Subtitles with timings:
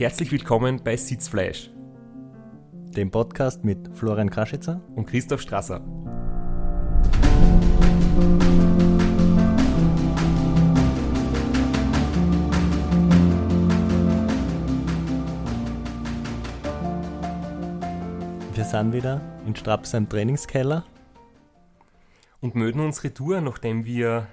[0.00, 1.70] Herzlich willkommen bei Sitzfleisch,
[2.96, 5.82] dem Podcast mit Florian Kraschitzer und Christoph Strasser.
[18.54, 20.86] Wir sind wieder in Strapsheim Trainingskeller
[22.40, 24.28] und mögen unsere Tour, nachdem wir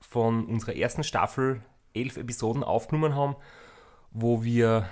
[0.00, 1.60] von unserer ersten Staffel
[1.92, 3.34] elf Episoden aufgenommen haben,
[4.12, 4.88] wo wir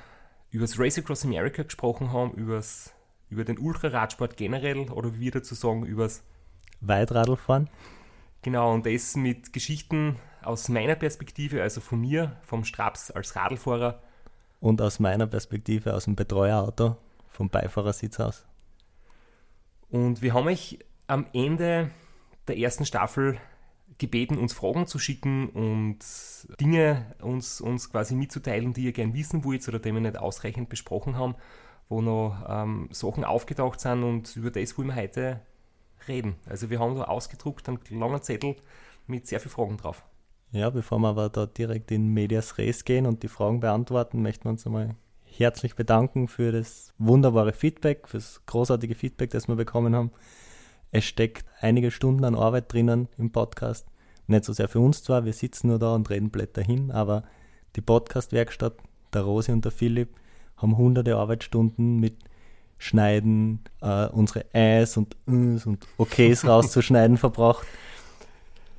[0.50, 2.92] über das Race Across America gesprochen haben, übers,
[3.28, 6.22] über den Ultraradsport generell oder wie wir dazu sagen, übers
[6.80, 7.68] Weitradlfahren.
[8.42, 14.02] Genau, und das mit Geschichten aus meiner Perspektive, also von mir, vom Straps als Radlfahrer.
[14.60, 16.96] Und aus meiner Perspektive aus dem Betreuerauto,
[17.28, 18.46] vom Beifahrersitz aus.
[19.90, 21.90] Und wir haben euch am Ende
[22.48, 23.38] der ersten Staffel
[24.00, 25.98] gebeten, uns Fragen zu schicken und
[26.60, 30.68] Dinge uns, uns quasi mitzuteilen, die ihr gern wissen wollt oder die wir nicht ausreichend
[30.68, 31.36] besprochen haben,
[31.88, 35.40] wo noch ähm, Sachen aufgetaucht sind und über das wollen wir heute
[36.08, 36.36] reden.
[36.46, 38.56] Also wir haben da ausgedruckt einen langen Zettel
[39.06, 40.02] mit sehr vielen Fragen drauf.
[40.52, 44.44] Ja, bevor wir aber da direkt in Medias Res gehen und die Fragen beantworten, möchten
[44.44, 49.54] wir uns einmal herzlich bedanken für das wunderbare Feedback, für das großartige Feedback, das wir
[49.54, 50.10] bekommen haben.
[50.90, 53.86] Es steckt einige Stunden an Arbeit drinnen im Podcast.
[54.30, 57.24] Nicht so sehr für uns zwar, wir sitzen nur da und reden Blätter hin, aber
[57.74, 58.74] die Podcast-Werkstatt,
[59.12, 60.10] der Rosi und der Philipp,
[60.56, 62.16] haben hunderte Arbeitsstunden mit
[62.78, 67.66] Schneiden, äh, unsere Äs und Üs und Okays rauszuschneiden verbracht.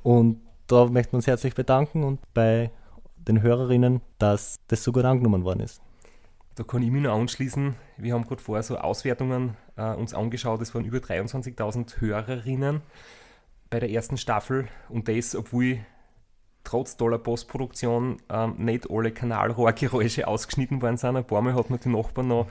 [0.02, 2.70] Und da möchten wir uns herzlich bedanken und bei
[3.16, 5.82] den Hörerinnen, dass das so gut angenommen worden ist.
[6.54, 7.74] Da kann ich mich nur anschließen.
[7.98, 10.62] Wir haben gerade vorher so Auswertungen äh, uns angeschaut.
[10.62, 12.80] Es waren über 23.000 Hörerinnen
[13.72, 15.78] bei der ersten Staffel und das, obwohl
[16.62, 21.16] trotz toller Postproduktion ähm, nicht alle Kanalrohrgeräusche ausgeschnitten worden sind.
[21.16, 22.48] Ein paar Mal hat man die Nachbarn noch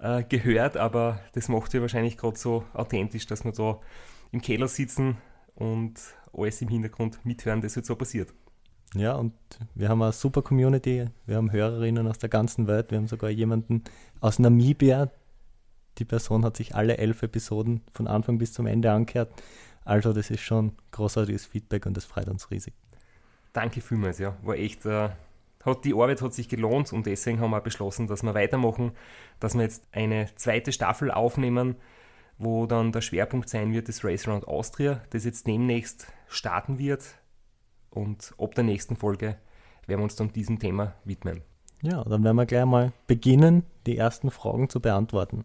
[0.00, 3.80] äh, gehört, aber das macht ja wahrscheinlich gerade so authentisch, dass wir da
[4.32, 5.18] im Keller sitzen
[5.56, 6.00] und
[6.32, 8.32] alles im Hintergrund mithören, das jetzt so passiert.
[8.94, 9.34] Ja, und
[9.74, 11.04] wir haben eine super Community.
[11.26, 12.90] Wir haben Hörerinnen aus der ganzen Welt.
[12.90, 13.84] Wir haben sogar jemanden
[14.20, 15.10] aus Namibia.
[15.98, 19.32] Die Person hat sich alle elf Episoden von Anfang bis zum Ende angehört.
[19.84, 22.74] Also, das ist schon großartiges Feedback und das freut uns riesig.
[23.52, 24.36] Danke vielmals, ja.
[24.42, 25.10] War echt, äh,
[25.64, 28.92] hat, die Arbeit hat sich gelohnt und deswegen haben wir beschlossen, dass wir weitermachen,
[29.40, 31.76] dass wir jetzt eine zweite Staffel aufnehmen,
[32.38, 37.04] wo dann der Schwerpunkt sein wird, das Race Around Austria, das jetzt demnächst starten wird
[37.90, 39.36] und ab der nächsten Folge
[39.86, 41.42] werden wir uns dann diesem Thema widmen.
[41.82, 45.44] Ja, dann werden wir gleich mal beginnen, die ersten Fragen zu beantworten.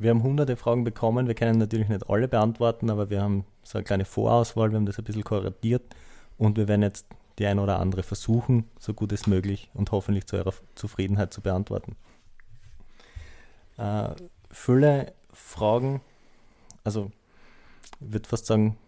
[0.00, 3.76] Wir haben hunderte Fragen bekommen, wir können natürlich nicht alle beantworten, aber wir haben so
[3.76, 5.94] eine kleine Vorauswahl, wir haben das ein bisschen korrigiert
[6.38, 7.04] und wir werden jetzt
[7.38, 11.42] die ein oder andere versuchen, so gut es möglich und hoffentlich zu eurer Zufriedenheit zu
[11.42, 11.96] beantworten.
[13.76, 14.14] Äh,
[14.50, 16.00] viele Fragen,
[16.82, 17.12] also
[18.00, 18.78] ich würde fast sagen,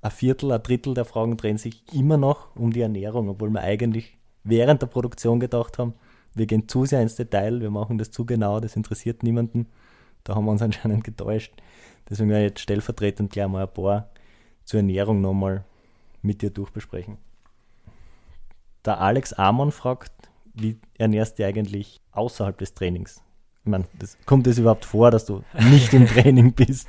[0.00, 3.60] ein Viertel, ein Drittel der Fragen drehen sich immer noch um die Ernährung, obwohl wir
[3.60, 5.92] eigentlich während der Produktion gedacht haben,
[6.34, 9.66] wir gehen zu sehr ins Detail, wir machen das zu genau, das interessiert niemanden.
[10.24, 11.52] Da haben wir uns anscheinend getäuscht.
[12.08, 14.10] Deswegen werde ich jetzt stellvertretend gleich mal ein paar
[14.64, 15.64] zur Ernährung nochmal
[16.22, 17.18] mit dir durchbesprechen.
[18.84, 20.12] Der Alex Amon fragt,
[20.54, 23.22] wie ernährst du eigentlich außerhalb des Trainings?
[23.64, 26.88] Ich meine, das, kommt es überhaupt vor, dass du nicht im Training bist?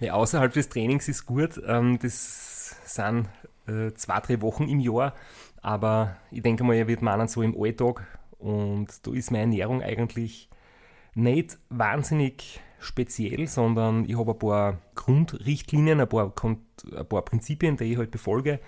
[0.00, 1.60] Ja, außerhalb des Trainings ist gut.
[1.66, 3.28] Ähm, das sind
[3.66, 5.14] äh, zwei, drei Wochen im Jahr.
[5.62, 8.06] Aber ich denke mal, er wird meinen so im Alltag.
[8.38, 10.50] Und da ist meine Ernährung eigentlich
[11.14, 17.84] nicht wahnsinnig speziell, sondern ich habe ein paar Grundrichtlinien, ein paar, ein paar Prinzipien, die
[17.84, 18.60] ich halt befolge.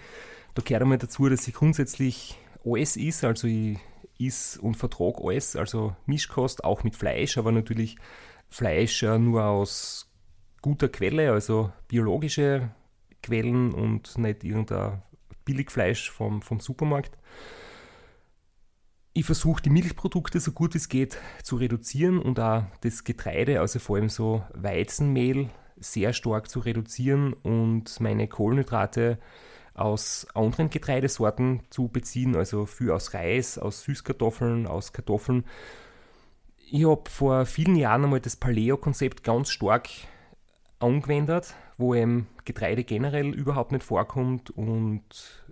[0.54, 3.78] Da gehört einmal dazu, dass ich grundsätzlich alles ist, also ich
[4.18, 7.96] is und vertrage alles, also Mischkost, auch mit Fleisch, aber natürlich
[8.48, 10.10] Fleisch nur aus
[10.62, 12.70] guter Quelle, also biologische
[13.22, 15.02] Quellen und nicht irgendein
[15.44, 17.18] Billigfleisch vom, vom Supermarkt.
[19.16, 23.78] Ich versuche die Milchprodukte so gut es geht zu reduzieren und auch das Getreide, also
[23.78, 29.20] vor allem so Weizenmehl, sehr stark zu reduzieren und meine Kohlenhydrate
[29.72, 35.44] aus anderen Getreidesorten zu beziehen, also viel aus Reis, aus Süßkartoffeln, aus Kartoffeln.
[36.72, 39.90] Ich habe vor vielen Jahren einmal das Paleo-Konzept ganz stark
[40.80, 45.04] angewendet, wo eben Getreide generell überhaupt nicht vorkommt und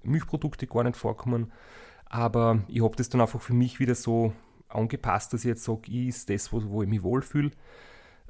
[0.03, 1.53] Milchprodukte gar nicht vorkommen.
[2.13, 4.35] Aber ich habe das dann einfach für mich wieder so
[4.69, 7.51] angepasst, dass ich jetzt sage, ich ist das, wo, wo ich mich wohlfühle.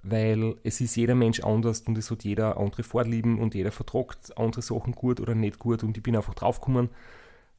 [0.05, 4.39] Weil es ist jeder Mensch anders und es hat jeder andere Vorlieben und jeder vertragt
[4.39, 5.83] andere Sachen gut oder nicht gut.
[5.83, 6.91] Und ich bin einfach draufgekommen,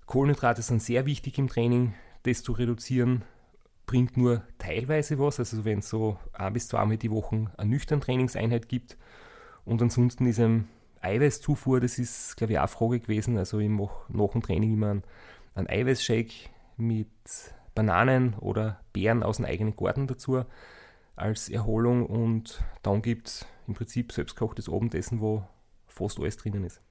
[0.05, 1.93] Kohlenhydrate sind sehr wichtig im Training,
[2.23, 3.23] das zu reduzieren.
[3.85, 7.99] bringt nur teilweise was, also wenn es so ein bis zweimal die Woche eine nüchtern
[7.99, 8.97] Trainingseinheit gibt.
[9.65, 10.69] Und ansonsten ist ein
[11.01, 13.37] Eiweißzufuhr, das ist, glaube ich, auch eine Frage gewesen.
[13.37, 15.03] Also ich mache nach dem Training immer einen,
[15.55, 17.07] einen Eiweißshake mit
[17.75, 20.43] Bananen oder Beeren aus dem eigenen Garten dazu
[21.15, 25.43] als Erholung und dann gibt es im Prinzip selbstkochtes Abendessen, wo
[25.87, 26.81] fast alles drinnen ist.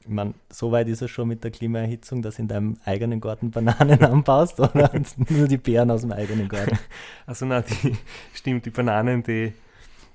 [0.00, 3.20] Ich meine, so weit ist es schon mit der Klimaerhitzung, dass du in deinem eigenen
[3.20, 4.90] Garten Bananen anbaust oder
[5.28, 6.78] nur die Beeren aus dem eigenen Garten?
[7.26, 7.96] Also nein, die,
[8.34, 9.52] stimmt, die Bananen, die,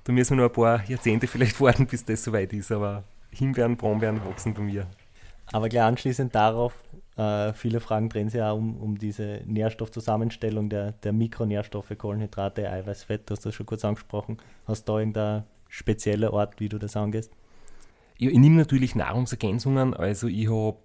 [0.04, 3.76] da müssen wir noch ein paar Jahrzehnte vielleicht warten, bis das soweit ist, aber Himbeeren,
[3.76, 4.86] Brombeeren wachsen bei mir.
[5.52, 6.74] Aber gleich anschließend darauf,
[7.16, 13.04] äh, viele Fragen drehen sich auch um, um diese Nährstoffzusammenstellung der, der Mikronährstoffe, Kohlenhydrate, Eiweiß,
[13.04, 14.38] Fett, du hast das schon kurz angesprochen.
[14.66, 17.32] Hast du da irgendeinen speziellen Ort, wie du das angehst?
[18.18, 20.78] Ja, ich nehme natürlich Nahrungsergänzungen, also ich habe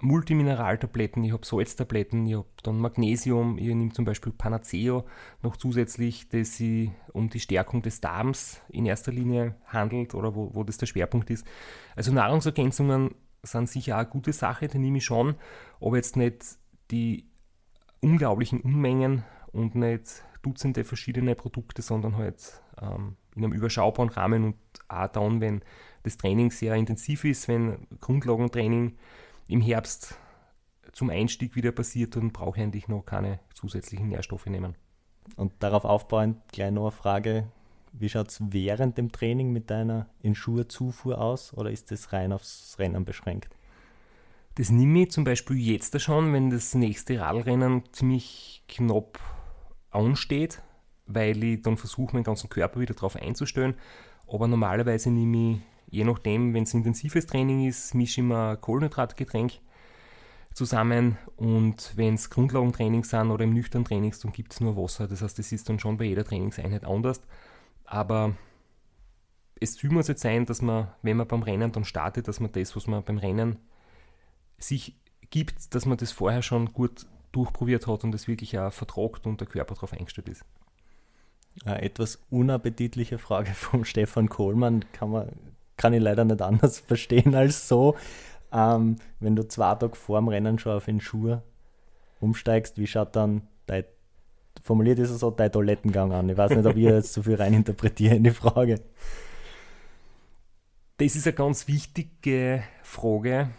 [0.00, 5.04] Multimineraltabletten, ich habe Salztabletten, ich habe dann Magnesium, ich nehme zum Beispiel Panaceo
[5.42, 10.54] noch zusätzlich, das sich um die Stärkung des Darms in erster Linie handelt oder wo,
[10.54, 11.46] wo das der Schwerpunkt ist.
[11.96, 13.14] Also Nahrungsergänzungen
[13.46, 15.36] sind sicher auch eine gute Sache, die nehme ich schon,
[15.80, 16.58] aber jetzt nicht
[16.90, 17.26] die
[18.00, 24.56] unglaublichen Unmengen und nicht Dutzende verschiedene Produkte, sondern halt ähm, in einem überschaubaren Rahmen und
[24.88, 25.62] auch dann, wenn
[26.02, 28.96] das Training sehr intensiv ist, wenn Grundlagentraining
[29.48, 30.18] im Herbst
[30.92, 34.76] zum Einstieg wieder passiert, dann brauche ich eigentlich noch keine zusätzlichen Nährstoffe nehmen.
[35.36, 37.48] Und darauf aufbauend gleich noch eine Frage,
[37.98, 42.76] wie schaut es während dem Training mit deiner Inschuhrzufuhr aus oder ist das rein aufs
[42.78, 43.56] Rennen beschränkt?
[44.56, 49.18] Das nehme ich zum Beispiel jetzt schon, wenn das nächste Radrennen ziemlich knapp
[49.90, 50.62] ansteht,
[51.06, 53.74] weil ich dann versuche, meinen ganzen Körper wieder darauf einzustellen.
[54.26, 55.60] Aber normalerweise nehme ich
[55.94, 59.52] je nachdem, wenn es intensives Training ist, mische ich mir Kohlenhydratgetränk
[60.52, 65.06] zusammen und wenn es Grundlagentraining sind oder im nüchternen Training, dann gibt es nur Wasser.
[65.06, 67.20] Das heißt, das ist dann schon bei jeder Trainingseinheit anders.
[67.84, 68.34] Aber
[69.60, 72.74] es muss jetzt sein, dass man, wenn man beim Rennen dann startet, dass man das,
[72.76, 73.58] was man beim Rennen
[74.58, 74.96] sich
[75.30, 79.40] gibt, dass man das vorher schon gut durchprobiert hat und das wirklich auch vertragt und
[79.40, 80.44] der Körper darauf eingestellt ist.
[81.64, 85.32] Eine etwas unappetitliche Frage von Stefan Kohlmann kann man
[85.76, 87.96] kann ich leider nicht anders verstehen als so.
[88.52, 91.38] Ähm, wenn du zwei Tage vor dem Rennen schon auf den Schuh
[92.20, 93.84] umsteigst, wie schaut dann dein,
[94.64, 96.28] formuliert ist es so, dein Toilettengang an?
[96.28, 98.80] Ich weiß nicht, ob ich jetzt so viel reininterpretiere in die Frage.
[100.96, 103.50] Das ist eine ganz wichtige Frage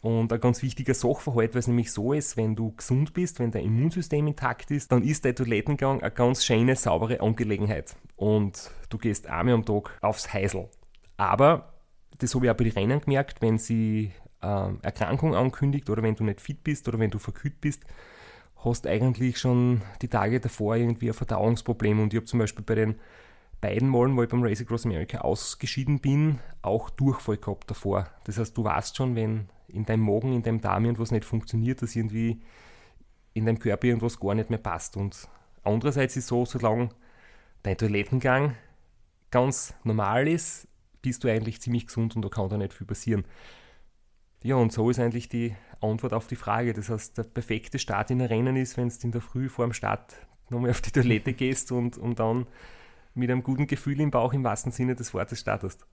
[0.00, 3.50] und ein ganz wichtiger Sachverhalt, weil es nämlich so ist, wenn du gesund bist, wenn
[3.50, 7.96] dein Immunsystem intakt ist, dann ist dein Toilettengang eine ganz schöne, saubere Angelegenheit.
[8.16, 10.68] Und du gehst einmal am Tag aufs Heisel.
[11.16, 11.72] Aber
[12.18, 16.14] das habe ich auch bei den Rennen gemerkt, wenn sie äh, Erkrankung ankündigt oder wenn
[16.14, 17.82] du nicht fit bist oder wenn du verkühlt bist,
[18.64, 22.00] hast eigentlich schon die Tage davor irgendwie ein Verdauungsproblem.
[22.00, 22.96] Und ich habe zum Beispiel bei den
[23.60, 28.08] beiden Malen, wo ich beim Race Across America ausgeschieden bin, auch Durchfall gehabt davor.
[28.24, 31.82] Das heißt, du weißt schon, wenn in deinem Magen, in deinem Darm irgendwas nicht funktioniert,
[31.82, 32.42] dass irgendwie
[33.32, 34.96] in deinem Körper irgendwas gar nicht mehr passt.
[34.96, 35.28] Und
[35.62, 36.90] andererseits ist so, solange
[37.62, 38.54] dein Toilettengang
[39.30, 40.68] ganz normal ist,
[41.02, 43.24] bist du eigentlich ziemlich gesund und da kann da nicht viel passieren.
[44.44, 46.74] Ja, und so ist eigentlich die Antwort auf die Frage.
[46.74, 49.64] Das heißt, der perfekte Start in ein Rennen ist, wenn du in der Früh vor
[49.64, 50.16] dem Start
[50.50, 52.46] nochmal auf die Toilette gehst und, und dann
[53.14, 55.86] mit einem guten Gefühl im Bauch im wahrsten Sinne des Wortes startest.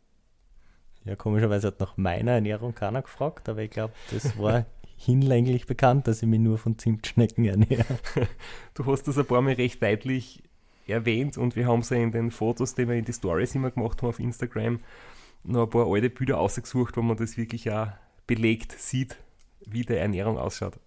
[1.05, 4.65] Ja, komischerweise hat nach meiner Ernährung keiner gefragt, aber ich glaube, das war
[4.97, 7.99] hinlänglich bekannt, dass ich mich nur von Zimtschnecken ernähre.
[8.73, 10.43] Du hast das ein paar Mal recht deutlich
[10.87, 14.01] erwähnt und wir haben so in den Fotos, die wir in die Stories immer gemacht
[14.01, 14.79] haben auf Instagram,
[15.45, 17.87] noch ein paar alte Bilder ausgesucht, wo man das wirklich auch
[18.27, 19.17] belegt sieht,
[19.65, 20.79] wie die Ernährung ausschaut.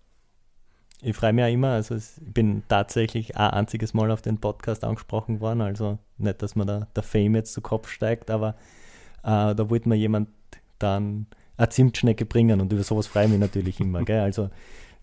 [1.03, 4.85] Ich freue mich auch immer, also ich bin tatsächlich ein einziges Mal auf den Podcast
[4.85, 8.55] angesprochen worden, also nicht, dass mir da der Fame jetzt zu Kopf steigt, aber
[9.23, 10.31] äh, da wollte mir jemand
[10.79, 11.27] dann
[11.57, 14.03] eine Zimtschnecke bringen und über sowas freue ich mich natürlich immer.
[14.05, 14.21] Gell?
[14.21, 14.49] Also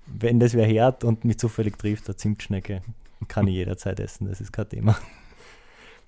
[0.08, 2.82] wenn das wer hört und mich zufällig trifft, eine Zimtschnecke,
[3.28, 4.98] kann ich jederzeit essen, das ist kein Thema.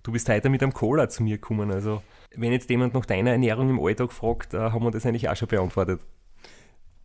[0.01, 2.01] Du bist heute mit einem Cola zu mir gekommen, also
[2.35, 5.35] wenn jetzt jemand nach deiner Ernährung im Alltag fragt, äh, haben wir das eigentlich auch
[5.35, 6.01] schon beantwortet.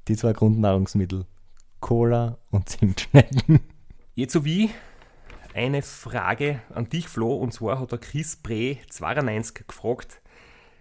[0.08, 1.26] Die zwei Grundnahrungsmittel,
[1.80, 3.60] Cola und Zimtschnecken.
[4.14, 4.70] Jetzt so wie
[5.52, 10.22] eine Frage an dich, Flo, und zwar hat der Chris Bre 92 gefragt,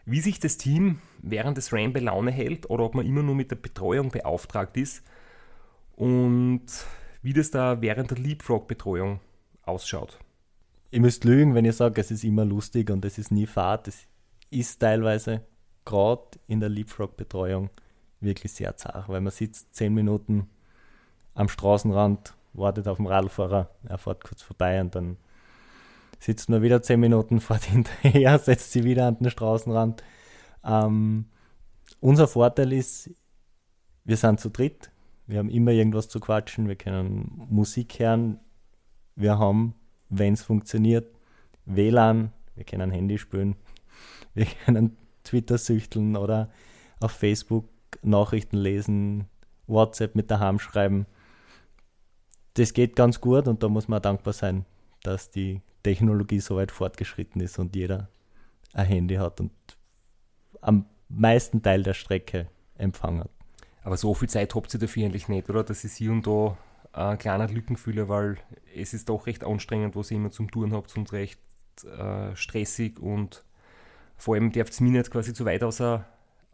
[0.06, 3.36] wie sich das Team während des Ram bei Laune hält oder ob man immer nur
[3.36, 5.04] mit der Betreuung beauftragt ist
[5.98, 6.66] und
[7.22, 9.20] wie das da während der Leapfrog-Betreuung
[9.64, 10.20] ausschaut.
[10.90, 13.90] Ihr müsst lügen, wenn ihr sagt, es ist immer lustig und es ist nie Fahrt.
[13.90, 14.08] Es
[14.52, 15.46] ist teilweise
[15.84, 17.70] gerade in der Leapfrog-Betreuung
[18.20, 20.50] wirklich sehr zart, weil man sitzt zehn Minuten
[21.34, 25.18] am Straßenrand wartet auf den Radlfahrer, er fährt kurz vorbei und dann
[26.20, 30.04] sitzt man wieder zehn Minuten, fährt hinterher, setzt sie wieder an den Straßenrand.
[30.64, 31.26] Ähm,
[32.00, 33.12] unser Vorteil ist,
[34.04, 34.92] wir sind zu dritt,
[35.28, 38.40] wir haben immer irgendwas zu quatschen, wir können Musik hören,
[39.16, 39.76] wir haben,
[40.10, 41.14] wenn es funktioniert,
[41.66, 43.56] WLAN, wir können Handy spielen,
[44.34, 46.50] wir können Twitter süchteln oder
[47.00, 47.66] auf Facebook
[48.02, 49.28] Nachrichten lesen,
[49.68, 51.06] WhatsApp mit daheim schreiben.
[52.54, 54.66] Das geht ganz gut und da muss man dankbar sein,
[55.04, 58.10] dass die Technologie so weit fortgeschritten ist und jeder
[58.74, 59.52] ein Handy hat und
[60.62, 63.30] am meisten Teil der Strecke Empfang hat.
[63.84, 65.64] Aber so viel Zeit habt ihr dafür eigentlich nicht, oder?
[65.64, 66.58] Dass ich hier und da
[66.92, 68.38] ein kleiner Lückenfüller, weil
[68.76, 71.40] es ist doch recht anstrengend, was ihr immer zum Touren habt und recht
[71.86, 73.46] äh, stressig und
[74.18, 76.06] vor allem darf es mir nicht quasi zu weit außer,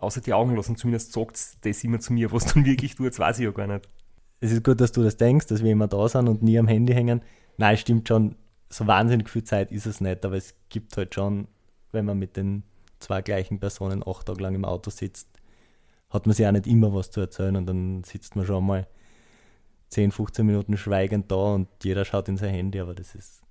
[0.03, 0.75] außer die Augen lassen.
[0.75, 3.89] Zumindest sagt das immer zu mir, was dann wirklich tut, weiß ich ja gar nicht.
[4.39, 6.67] Es ist gut, dass du das denkst, dass wir immer da sind und nie am
[6.67, 7.21] Handy hängen.
[7.57, 8.35] Nein, stimmt schon,
[8.69, 11.47] so wahnsinnig viel Zeit ist es nicht, aber es gibt halt schon,
[11.91, 12.63] wenn man mit den
[12.99, 15.29] zwei gleichen Personen acht Tage lang im Auto sitzt,
[16.09, 18.87] hat man sich auch nicht immer was zu erzählen und dann sitzt man schon mal
[19.89, 23.43] 10, 15 Minuten schweigend da und jeder schaut in sein Handy, aber das ist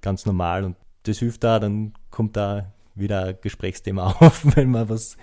[0.00, 4.88] ganz normal und das hilft da, dann kommt da wieder ein Gesprächsthema auf, wenn man
[4.88, 5.16] was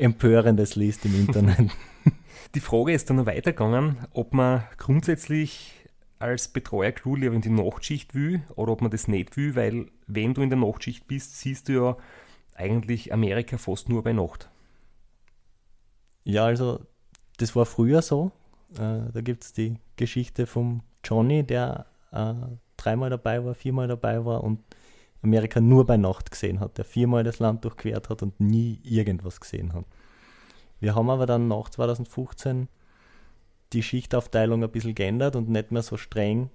[0.00, 1.70] Empörendes liest im Internet.
[2.54, 5.74] Die Frage ist dann noch weitergegangen, ob man grundsätzlich
[6.18, 10.34] als Betreuer-Crew lieber in die Nachtschicht will oder ob man das nicht will, weil wenn
[10.34, 11.96] du in der Nachtschicht bist, siehst du ja
[12.54, 14.50] eigentlich Amerika fast nur bei Nacht.
[16.24, 16.80] Ja, also
[17.38, 18.32] das war früher so.
[18.74, 22.34] Äh, da gibt es die Geschichte vom Johnny, der äh,
[22.76, 24.60] dreimal dabei war, viermal dabei war und
[25.22, 29.40] Amerika nur bei Nacht gesehen hat, der viermal das Land durchquert hat und nie irgendwas
[29.40, 29.84] gesehen hat.
[30.80, 32.68] Wir haben aber dann nach 2015
[33.72, 36.50] die Schichtaufteilung ein bisschen geändert und nicht mehr so streng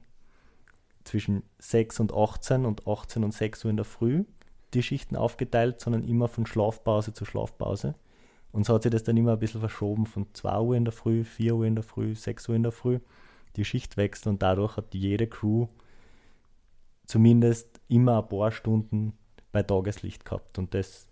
[1.03, 4.25] zwischen 6 und 18 und 18 und 6 Uhr in der Früh
[4.73, 7.95] die Schichten aufgeteilt, sondern immer von Schlafpause zu Schlafpause.
[8.51, 10.91] Und so hat sich das dann immer ein bisschen verschoben von 2 Uhr in der
[10.91, 12.99] Früh, 4 Uhr in der Früh, 6 Uhr in der Früh.
[13.55, 15.67] Die Schicht wechselt und dadurch hat jede Crew
[17.05, 19.13] zumindest immer ein paar Stunden
[19.51, 20.57] bei Tageslicht gehabt.
[20.57, 21.07] Und das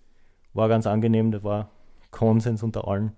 [0.53, 1.69] war ganz angenehm, das war
[2.11, 3.13] Konsens unter allen.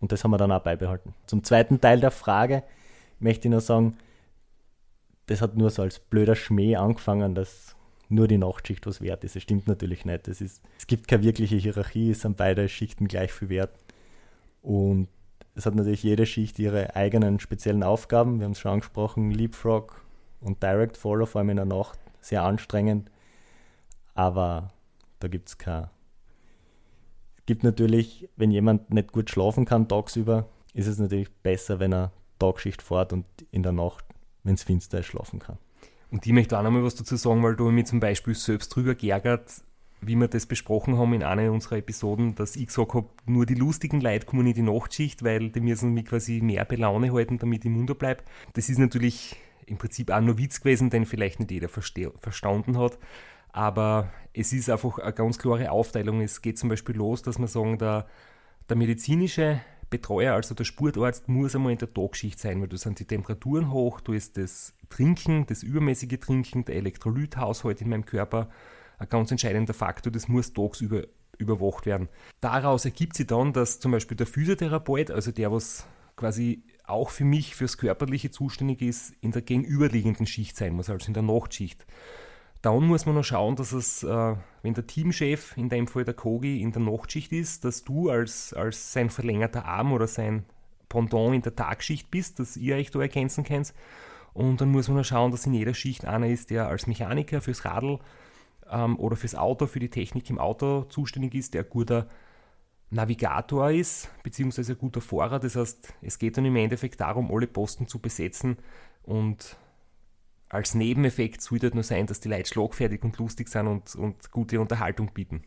[0.00, 1.14] Und das haben wir dann auch beibehalten.
[1.26, 2.62] Zum zweiten Teil der Frage
[3.18, 3.96] möchte ich nur sagen,
[5.26, 7.74] das hat nur so als blöder Schmäh angefangen, dass
[8.08, 9.34] nur die Nachtschicht was wert ist.
[9.34, 10.28] Das stimmt natürlich nicht.
[10.28, 13.76] Das ist, es gibt keine wirkliche Hierarchie, es sind beide Schichten gleich viel wert.
[14.62, 15.08] Und
[15.54, 18.38] es hat natürlich jede Schicht ihre eigenen speziellen Aufgaben.
[18.38, 20.00] Wir haben es schon angesprochen, Leapfrog
[20.40, 23.10] und Direct Follow, vor allem in der Nacht, sehr anstrengend,
[24.14, 24.72] aber
[25.20, 25.88] da gibt es kein.
[27.38, 31.92] Es gibt natürlich, wenn jemand nicht gut schlafen kann tagsüber, ist es natürlich besser, wenn
[31.92, 34.04] er Tagschicht fährt und in der Nacht,
[34.42, 35.58] wenn es finster ist, schlafen kann.
[36.10, 38.74] Und ich möchte auch noch mal was dazu sagen, weil du mich zum Beispiel selbst
[38.74, 39.62] drüber geärgert,
[40.00, 43.54] wie wir das besprochen haben in einer unserer Episoden, dass ich gesagt habe, nur die
[43.54, 47.38] lustigen Leute kommen in die Nachtschicht, weil die müssen mich quasi mehr bei Laune halten,
[47.38, 48.22] damit ich munter bleibe.
[48.52, 49.36] Das ist natürlich
[49.66, 52.98] im Prinzip auch nur Witz gewesen, den vielleicht nicht jeder verstanden hat.
[53.50, 56.20] Aber es ist einfach eine ganz klare Aufteilung.
[56.20, 58.06] Es geht zum Beispiel los, dass man sagen, der,
[58.68, 62.98] der medizinische Betreuer, also der Sportarzt, muss einmal in der Tagschicht sein, weil da sind
[62.98, 68.48] die Temperaturen hoch, da ist das Trinken, das übermäßige Trinken, der Elektrolythaushalt in meinem Körper
[68.98, 71.04] ein ganz entscheidender Faktor, das muss tagsüber
[71.38, 72.08] überwacht werden.
[72.40, 77.24] Daraus ergibt sich dann, dass zum Beispiel der Physiotherapeut, also der, was quasi auch für
[77.24, 81.86] mich fürs Körperliche zuständig ist, in der gegenüberliegenden Schicht sein muss, also in der Nachtschicht.
[82.62, 86.14] Dann muss man noch schauen, dass es, äh, wenn der Teamchef, in dem Fall der
[86.14, 90.44] Kogi, in der Nachtschicht ist, dass du als, als sein verlängerter Arm oder sein
[90.88, 93.74] Pendant in der Tagschicht bist, dass ihr euch da ergänzen könnt.
[94.32, 97.40] Und dann muss man noch schauen, dass in jeder Schicht einer ist, der als Mechaniker
[97.40, 97.98] fürs Radl
[98.70, 102.06] ähm, oder fürs Auto, für die Technik im Auto zuständig ist, der guter
[102.90, 105.40] Navigator ist, beziehungsweise ein guter Fahrer.
[105.40, 108.56] Das heißt, es geht dann im Endeffekt darum, alle Posten zu besetzen
[109.02, 109.56] und
[110.48, 114.30] als Nebeneffekt soll halt nur sein, dass die Leute schlagfertig und lustig sind und, und
[114.30, 115.42] gute Unterhaltung bieten.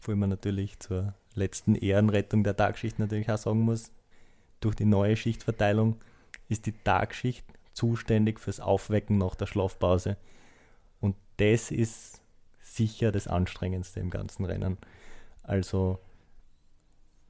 [0.00, 3.92] Wo man natürlich zur letzten Ehrenrettung der Tagschicht natürlich auch sagen muss,
[4.60, 5.96] durch die neue Schichtverteilung
[6.48, 10.16] ist die Tagschicht zuständig fürs Aufwecken nach der Schlafpause.
[11.00, 12.20] Und das ist
[12.60, 14.76] sicher das Anstrengendste im ganzen Rennen.
[15.42, 16.00] Also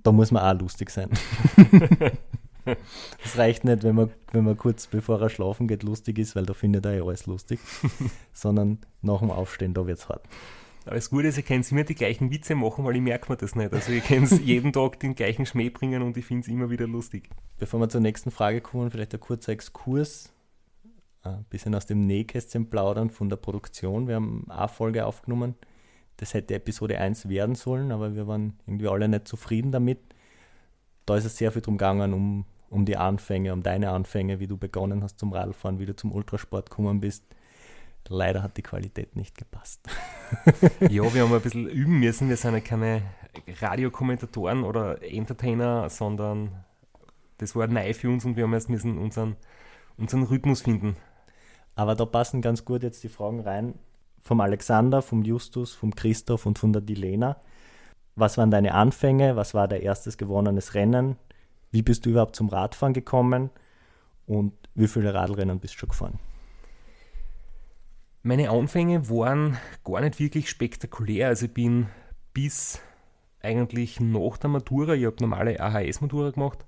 [0.02, 1.11] da muss man auch lustig sein.
[3.25, 6.47] Es reicht nicht, wenn man, wenn man kurz bevor er schlafen geht lustig ist, weil
[6.47, 7.59] da findet er ja alles lustig,
[8.32, 10.25] sondern nach dem Aufstehen, da wird es hart.
[10.85, 13.37] Aber das Gute ist, ihr könnt immer die gleichen Witze machen, weil ich merke mir
[13.37, 13.73] das nicht.
[13.73, 16.87] Also ihr könnt jeden Tag den gleichen Schmäh bringen und ich finde es immer wieder
[16.87, 17.28] lustig.
[17.59, 20.32] Bevor wir zur nächsten Frage kommen, vielleicht ein kurzer Exkurs
[21.23, 24.09] ein bisschen aus dem Nähkästchen plaudern von der Produktion.
[24.09, 25.54] Wir haben eine Folge aufgenommen.
[26.16, 29.99] Das hätte Episode 1 werden sollen, aber wir waren irgendwie alle nicht zufrieden damit.
[31.07, 34.47] Da ist es sehr viel drum gegangen, um, um die Anfänge, um deine Anfänge, wie
[34.47, 37.25] du begonnen hast zum Radfahren, wie du zum Ultrasport gekommen bist.
[38.09, 39.81] Leider hat die Qualität nicht gepasst.
[40.81, 42.28] ja, wir haben ein bisschen üben müssen.
[42.28, 43.02] Wir sind ja keine
[43.61, 46.64] Radiokommentatoren oder Entertainer, sondern
[47.38, 49.37] das war neu für uns und wir haben erst müssen unseren,
[49.97, 50.97] unseren Rhythmus finden.
[51.75, 53.75] Aber da passen ganz gut jetzt die Fragen rein
[54.23, 57.37] vom Alexander, vom Justus, vom Christoph und von der Dilena.
[58.14, 59.37] Was waren deine Anfänge?
[59.37, 61.17] Was war dein erstes gewonnenes Rennen?
[61.71, 63.50] Wie bist du überhaupt zum Radfahren gekommen?
[64.26, 66.19] Und wie viele Radrennen bist du schon gefahren?
[68.23, 71.29] Meine Anfänge waren gar nicht wirklich spektakulär.
[71.29, 71.88] Also ich bin
[72.33, 72.81] bis
[73.41, 76.64] eigentlich nach der Matura, ich habe normale AHS-Matura gemacht,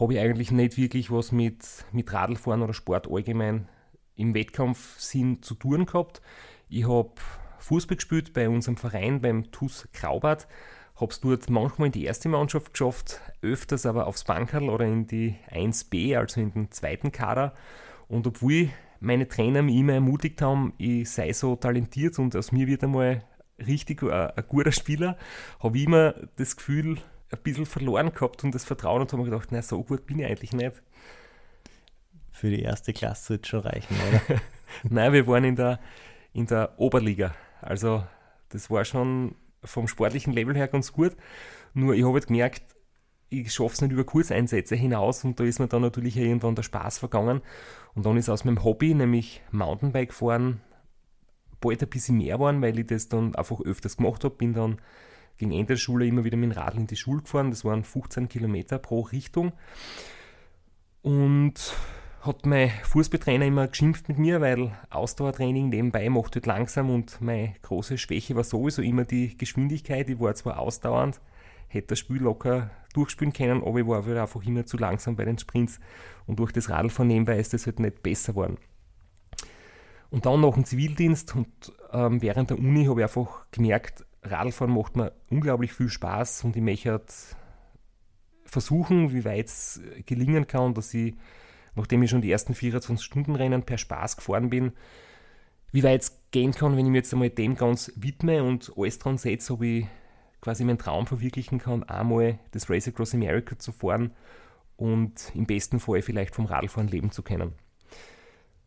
[0.00, 3.68] habe ich eigentlich nicht wirklich was mit, mit Radlfahren oder Sport allgemein
[4.14, 6.22] im Wettkampfsinn zu tun gehabt.
[6.68, 7.10] Ich habe
[7.58, 10.46] Fußball gespielt bei unserem Verein, beim TUS Graubart.
[10.96, 15.06] Habe es dort manchmal in die erste Mannschaft geschafft, öfters aber aufs Bankerl oder in
[15.06, 17.54] die 1B, also in den zweiten Kader.
[18.08, 18.70] Und obwohl
[19.00, 23.22] meine Trainer mich immer ermutigt haben, ich sei so talentiert und aus mir wird einmal
[23.64, 25.16] richtig ein, ein guter Spieler,
[25.60, 26.98] habe ich immer das Gefühl
[27.30, 30.18] ein bisschen verloren gehabt und das Vertrauen und habe mir gedacht, na so gut bin
[30.18, 30.82] ich eigentlich nicht.
[32.30, 34.40] Für die erste Klasse wird schon reichen, oder?
[34.84, 35.80] Nein, wir waren in der,
[36.32, 37.34] in der Oberliga.
[37.60, 38.04] Also
[38.50, 41.16] das war schon vom sportlichen Level her ganz gut.
[41.74, 42.62] Nur ich habe halt gemerkt,
[43.30, 46.62] ich schaffe es nicht über Kurseinsätze hinaus und da ist mir dann natürlich irgendwann der
[46.62, 47.42] Spaß vergangen.
[47.94, 50.60] Und dann ist aus meinem Hobby, nämlich Mountainbike fahren,
[51.60, 54.34] bald ein bisschen mehr geworden, weil ich das dann einfach öfters gemacht habe.
[54.34, 54.80] Bin dann
[55.36, 57.50] gegen Ende der Schule immer wieder mit dem Radl in die Schule gefahren.
[57.50, 59.52] Das waren 15 Kilometer pro Richtung.
[61.02, 61.74] Und
[62.28, 67.54] hat mein Fußballtrainer immer geschimpft mit mir, weil Ausdauertraining nebenbei macht halt langsam und meine
[67.62, 70.08] große Schwäche war sowieso immer die Geschwindigkeit.
[70.08, 71.20] Ich war zwar ausdauernd,
[71.68, 75.24] hätte das Spiel locker durchspielen können, aber ich war halt einfach immer zu langsam bei
[75.24, 75.80] den Sprints
[76.26, 78.58] und durch das Radfahren nebenbei ist das halt nicht besser geworden.
[80.10, 81.48] Und dann nach dem Zivildienst und
[81.92, 86.56] ähm, während der Uni habe ich einfach gemerkt, Radfahren macht mir unglaublich viel Spaß und
[86.56, 87.02] ich möchte
[88.44, 91.14] versuchen, wie weit es gelingen kann, dass ich
[91.78, 94.72] nachdem ich schon die ersten 24-Stunden-Rennen per Spaß gefahren bin,
[95.72, 98.98] wie weit es gehen kann, wenn ich mir jetzt einmal dem ganz widme und alles
[98.98, 99.86] dran setze, ob ich
[100.40, 104.12] quasi meinen Traum verwirklichen kann, einmal das Race Across America zu fahren
[104.76, 107.54] und im besten Fall vielleicht vom Radfahren leben zu können.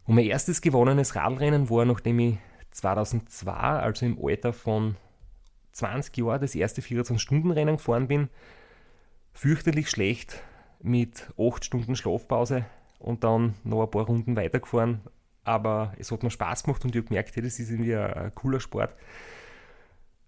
[0.06, 2.38] Und mein erstes gewonnenes Radrennen war, nachdem ich
[2.71, 4.95] 2002, also im Alter von
[5.74, 8.30] 20 Jahren, das erste 24-Stunden-Rennen gefahren bin.
[9.34, 10.43] Fürchterlich schlecht
[10.82, 12.65] mit 8 Stunden Schlafpause
[13.02, 15.02] und dann noch ein paar Runden weitergefahren.
[15.44, 18.34] Aber es hat mir Spaß gemacht und ich habe gemerkt, hey, das ist irgendwie ein,
[18.36, 18.96] cooler Sport.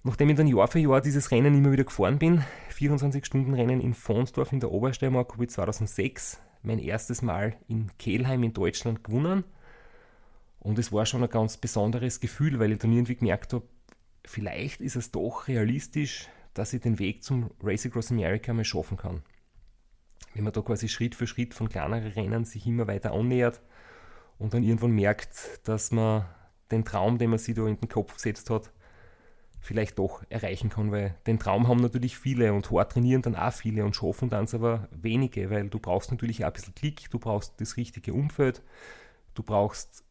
[0.04, 2.44] Nachdem ich dann Jahr für Jahr dieses Rennen immer wieder gefahren bin,
[2.76, 8.54] 24-Stunden-Rennen in Fonsdorf in der Obersteiermark, habe ich 2006 mein erstes Mal in Kelheim in
[8.54, 9.44] Deutschland gewonnen.
[10.60, 13.66] Und es war schon ein ganz besonderes Gefühl, weil ich dann irgendwie gemerkt habe,
[14.26, 18.98] vielleicht ist es doch realistisch, dass ich den Weg zum Race Across America mal schaffen
[18.98, 19.24] kann
[20.34, 23.62] wenn man da quasi Schritt für Schritt von kleineren Rennen sich immer weiter annähert
[24.38, 26.26] und dann irgendwann merkt, dass man
[26.72, 28.72] den Traum, den man sich da in den Kopf gesetzt hat,
[29.64, 33.54] vielleicht doch erreichen kann, weil den Traum haben natürlich viele und hart trainieren dann auch
[33.54, 37.20] viele und schaffen dann aber wenige, weil du brauchst natürlich auch ein bisschen Klick, du
[37.20, 38.62] brauchst das richtige Umfeld,
[39.36, 40.04] du brauchst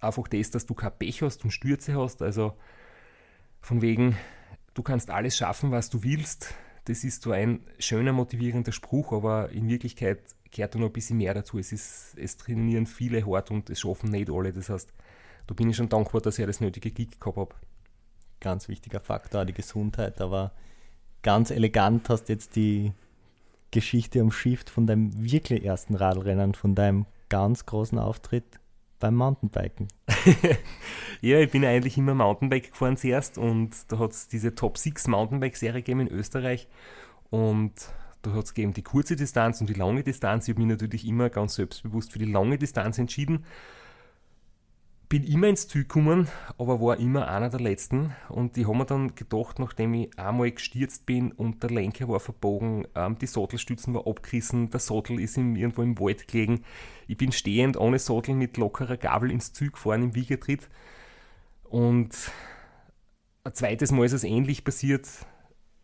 [0.00, 2.56] einfach das, dass du kein Pech hast und Stürze hast, also
[3.60, 4.16] von wegen,
[4.74, 6.54] du kannst alles schaffen, was du willst,
[6.90, 10.18] das ist so ein schöner, motivierender Spruch, aber in Wirklichkeit
[10.50, 11.58] gehört da noch ein bisschen mehr dazu.
[11.58, 14.52] Es, ist, es trainieren viele hart und es schaffen nicht alle.
[14.52, 14.92] Das heißt,
[15.46, 17.54] da bin ich schon dankbar, dass ich das nötige Kick gehabt habe.
[18.40, 20.50] Ganz wichtiger Faktor, die Gesundheit, aber
[21.22, 22.92] ganz elegant hast jetzt die
[23.70, 28.58] Geschichte umschifft von deinem wirklich ersten Radrennen, von deinem ganz großen Auftritt
[29.00, 29.88] beim Mountainbiken.
[31.20, 35.08] ja, ich bin eigentlich immer Mountainbike gefahren zuerst und da hat es diese Top 6
[35.08, 36.68] Mountainbike-Serie gegeben in Österreich
[37.30, 37.72] und
[38.22, 40.46] da hat es gegeben die kurze Distanz und die lange Distanz.
[40.46, 43.44] Ich habe mich natürlich immer ganz selbstbewusst für die lange Distanz entschieden
[45.10, 48.14] bin immer ins Ziel gekommen, aber war immer einer der Letzten.
[48.28, 52.20] Und ich habe mir dann gedacht, nachdem ich einmal gestürzt bin und der Lenker war
[52.20, 56.62] verbogen, ähm, die Sattelstützen war abgerissen, der Sattel ist im, irgendwo im Wald gelegen.
[57.08, 60.70] Ich bin stehend ohne Sattel mit lockerer Gabel ins Ziel gefahren im Wiegertritt.
[61.64, 62.16] Und
[63.42, 65.08] ein zweites Mal ist es ähnlich passiert.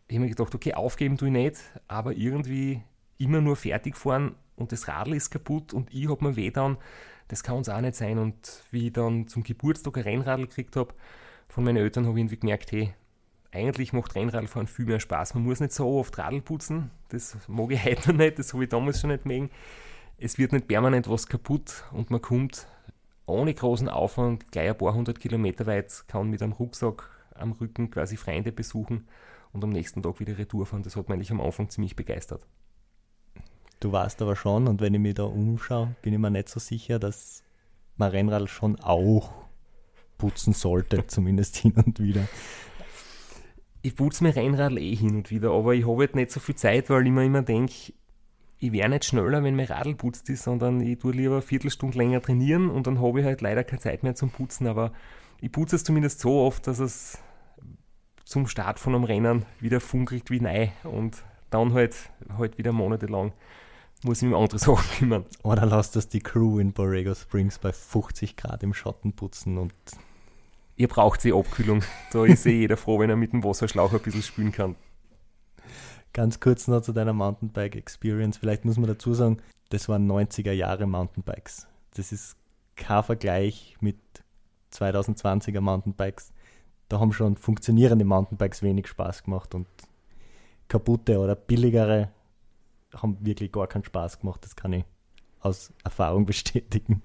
[0.07, 1.57] Ich habe mir gedacht, okay, aufgeben tue ich nicht,
[1.89, 2.81] aber irgendwie
[3.17, 6.77] immer nur fertig fahren und das Radl ist kaputt und ich habe mir weh dann
[7.27, 8.17] das kann uns auch nicht sein.
[8.17, 10.93] Und wie ich dann zum Geburtstag ein Rennradl gekriegt habe
[11.47, 12.93] von meinen Eltern, habe ich irgendwie gemerkt, hey,
[13.51, 15.33] eigentlich macht Rennradfahren viel mehr Spaß.
[15.33, 18.63] Man muss nicht so oft Radl putzen, das mag ich heute noch nicht, das habe
[18.63, 19.49] ich damals schon nicht mögen.
[20.17, 22.67] Es wird nicht permanent was kaputt und man kommt
[23.25, 27.91] ohne großen Aufwand gleich ein paar hundert Kilometer weit, kann mit einem Rucksack am Rücken
[27.91, 29.07] quasi Freunde besuchen
[29.51, 30.83] und am nächsten Tag wieder Retour fahren.
[30.83, 32.47] Das hat mich eigentlich am Anfang ziemlich begeistert.
[33.79, 36.59] Du weißt aber schon, und wenn ich mich da umschaue, bin ich mir nicht so
[36.59, 37.43] sicher, dass
[37.95, 39.31] man Rennrad schon auch
[40.17, 42.27] putzen sollte, zumindest hin und wieder.
[43.83, 46.55] Ich putze mir Rennrad eh hin und wieder, aber ich habe halt nicht so viel
[46.55, 47.93] Zeit, weil ich mir immer denke,
[48.59, 51.97] ich wäre nicht schneller, wenn mein Radl putzt ist, sondern ich tue lieber eine Viertelstunde
[51.97, 54.91] länger trainieren und dann habe ich halt leider keine Zeit mehr zum Putzen, aber
[55.39, 57.19] ich putze es zumindest so oft, dass es
[58.25, 61.95] zum Start von einem Rennen wieder funkelt wie neu und dann halt,
[62.37, 63.31] halt wieder monatelang
[64.03, 65.25] muss ich mich um andere Sachen kümmern.
[65.43, 69.73] Oder lasst das die Crew in Borrego Springs bei 50 Grad im Schatten putzen und.
[70.79, 71.81] Ihr braucht die Abkühlung.
[72.11, 74.75] Da ist eh jeder froh, wenn er mit dem Wasserschlauch ein bisschen spülen kann.
[76.13, 78.37] Ganz kurz noch zu deiner Mountainbike Experience.
[78.37, 79.37] Vielleicht muss man dazu sagen,
[79.69, 81.67] das waren 90er Jahre Mountainbikes.
[81.95, 82.37] Das ist
[82.75, 83.97] kein Vergleich mit
[84.71, 86.31] 2020er Mountainbikes.
[86.89, 89.67] Da haben schon funktionierende Mountainbikes wenig Spaß gemacht und
[90.67, 92.09] kaputte oder billigere
[93.01, 94.43] haben wirklich gar keinen Spaß gemacht.
[94.43, 94.85] Das kann ich
[95.41, 97.01] aus Erfahrung bestätigen.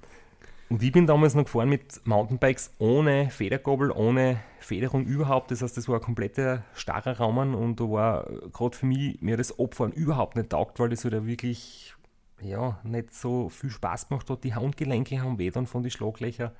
[0.68, 5.50] Und ich bin damals noch gefahren mit Mountainbikes ohne Federgabel, ohne Federung überhaupt.
[5.50, 9.36] Das heißt, das war ein kompletter starrer Raum und da war gerade für mich mir
[9.36, 11.94] das Abfahren überhaupt nicht taugt, weil das halt ja wirklich
[12.40, 14.44] ja, nicht so viel Spaß gemacht hat.
[14.44, 16.52] Die Handgelenke haben weh dann von den Schlaglöchern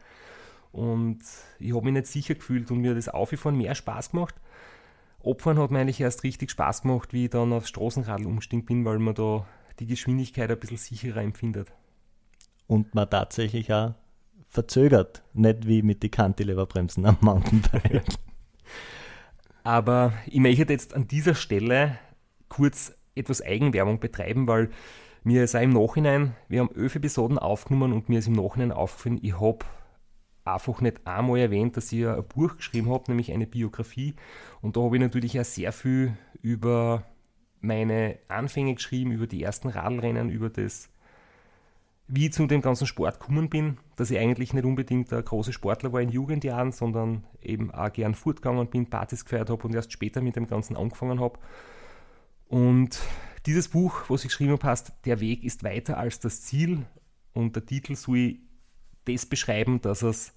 [0.73, 1.21] und
[1.59, 4.35] ich habe mich nicht sicher gefühlt und mir das Auffahren mehr Spaß gemacht.
[5.24, 8.85] Abfahren hat mir eigentlich erst richtig Spaß gemacht, wie ich dann aufs Straßenradl umgestiegen bin,
[8.85, 9.46] weil man da
[9.78, 11.72] die Geschwindigkeit ein bisschen sicherer empfindet.
[12.66, 13.94] Und man tatsächlich auch
[14.48, 18.02] verzögert, nicht wie mit den Cantileverbremsen am Mountainbike.
[19.64, 21.98] Aber ich möchte jetzt an dieser Stelle
[22.48, 24.70] kurz etwas Eigenwerbung betreiben, weil
[25.24, 28.72] mir ist auch im Nachhinein, wir haben elf Episoden aufgenommen und mir ist im Nachhinein
[28.72, 29.64] aufgefallen, ich habe
[30.44, 34.14] einfach nicht einmal erwähnt, dass ich ein Buch geschrieben habe, nämlich eine Biografie.
[34.61, 37.05] Und da habe ich natürlich auch sehr viel über
[37.61, 40.90] meine Anfänge geschrieben, über die ersten Radlrennen, über das,
[42.09, 45.52] wie ich zu dem ganzen Sport gekommen bin, dass ich eigentlich nicht unbedingt ein großer
[45.52, 49.92] Sportler war in Jugendjahren, sondern eben auch gern fortgegangen bin, Partys gefeiert habe und erst
[49.92, 51.38] später mit dem Ganzen angefangen habe.
[52.48, 53.00] Und
[53.46, 56.85] dieses Buch, was ich geschrieben habe, heißt Der Weg ist weiter als das Ziel
[57.33, 58.38] und der Titel soll
[59.05, 60.33] das beschreiben, dass es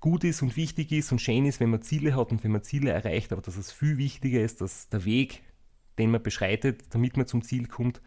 [0.00, 2.62] gut ist und wichtig ist und schön ist, wenn man Ziele hat und wenn man
[2.62, 5.42] Ziele erreicht, aber dass es viel wichtiger ist, dass der Weg,
[5.98, 8.00] den man beschreitet, damit man zum Ziel kommt,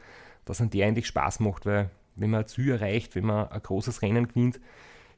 [0.43, 3.61] dass an der eigentlich Spaß macht, weil wenn man ein Ziel erreicht, wenn man ein
[3.61, 4.59] großes Rennen gewinnt,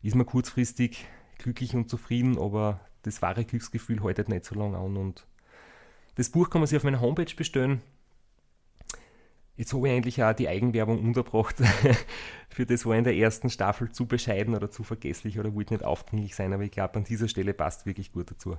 [0.04, 1.06] ist man kurzfristig
[1.40, 5.26] glücklich und zufrieden, aber das wahre Glücksgefühl haltet nicht so lange an und
[6.16, 7.82] das Buch kann man sich auf meiner Homepage bestellen.
[9.58, 11.56] Jetzt habe ich eigentlich auch die Eigenwerbung unterbracht.
[12.50, 15.84] Für das war in der ersten Staffel zu bescheiden oder zu vergesslich oder wollte nicht
[15.84, 18.56] aufdringlich sein, aber ich glaube, an dieser Stelle passt wirklich gut dazu.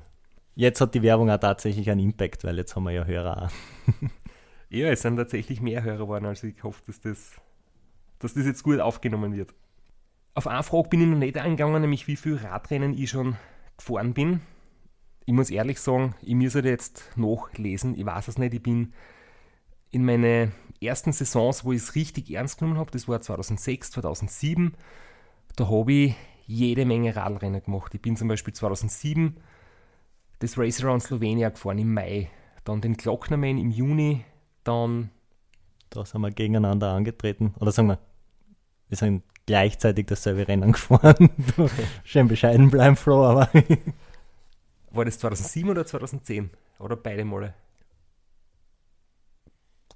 [0.57, 3.53] Jetzt hat die Werbung auch tatsächlich einen Impact, weil jetzt haben wir ja Hörer auch.
[4.71, 7.33] ja, es sind tatsächlich mehr Hörer geworden, also ich hoffe, dass das,
[8.19, 9.55] dass das jetzt gut aufgenommen wird.
[10.35, 13.37] Auf eine Frage bin ich noch nicht eingegangen, nämlich wie viele Radrennen ich schon
[13.77, 14.41] gefahren bin.
[15.27, 18.95] Ich muss ehrlich sagen, ich muss halt jetzt nachlesen, ich weiß es nicht, ich bin
[19.91, 24.75] in meine ersten Saisons, wo ich es richtig ernst genommen habe, das war 2006, 2007,
[25.57, 26.15] da habe ich
[26.47, 27.95] jede Menge Radrennen gemacht.
[27.95, 29.37] Ich bin zum Beispiel 2007
[30.39, 32.31] das Race Around Slovenia gefahren im Mai,
[32.65, 34.25] dann den Glocknerman im Juni,
[34.65, 35.11] dann.
[35.91, 37.55] Da sind wir gegeneinander angetreten.
[37.61, 37.99] Oder sagen wir,
[38.89, 41.31] wir sind gleichzeitig dasselbe Rennen gefahren.
[42.05, 43.51] Schön bescheiden bleiben, Flo, aber.
[44.91, 46.51] War das 2007 oder 2010?
[46.79, 47.55] Oder beide Male?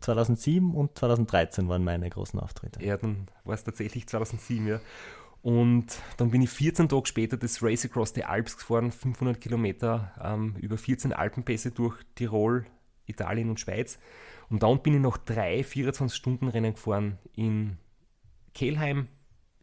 [0.03, 2.85] 2007 und 2013 waren meine großen Auftritte.
[2.85, 4.81] Ja, dann war es tatsächlich 2007, ja.
[5.43, 10.13] Und dann bin ich 14 Tage später das Race Across the Alps gefahren, 500 Kilometer
[10.23, 12.65] ähm, über 14 Alpenpässe durch Tirol,
[13.07, 13.99] Italien und Schweiz.
[14.51, 17.79] Und dann bin ich noch drei 24-Stunden-Rennen gefahren in
[18.55, 19.09] Kelheim,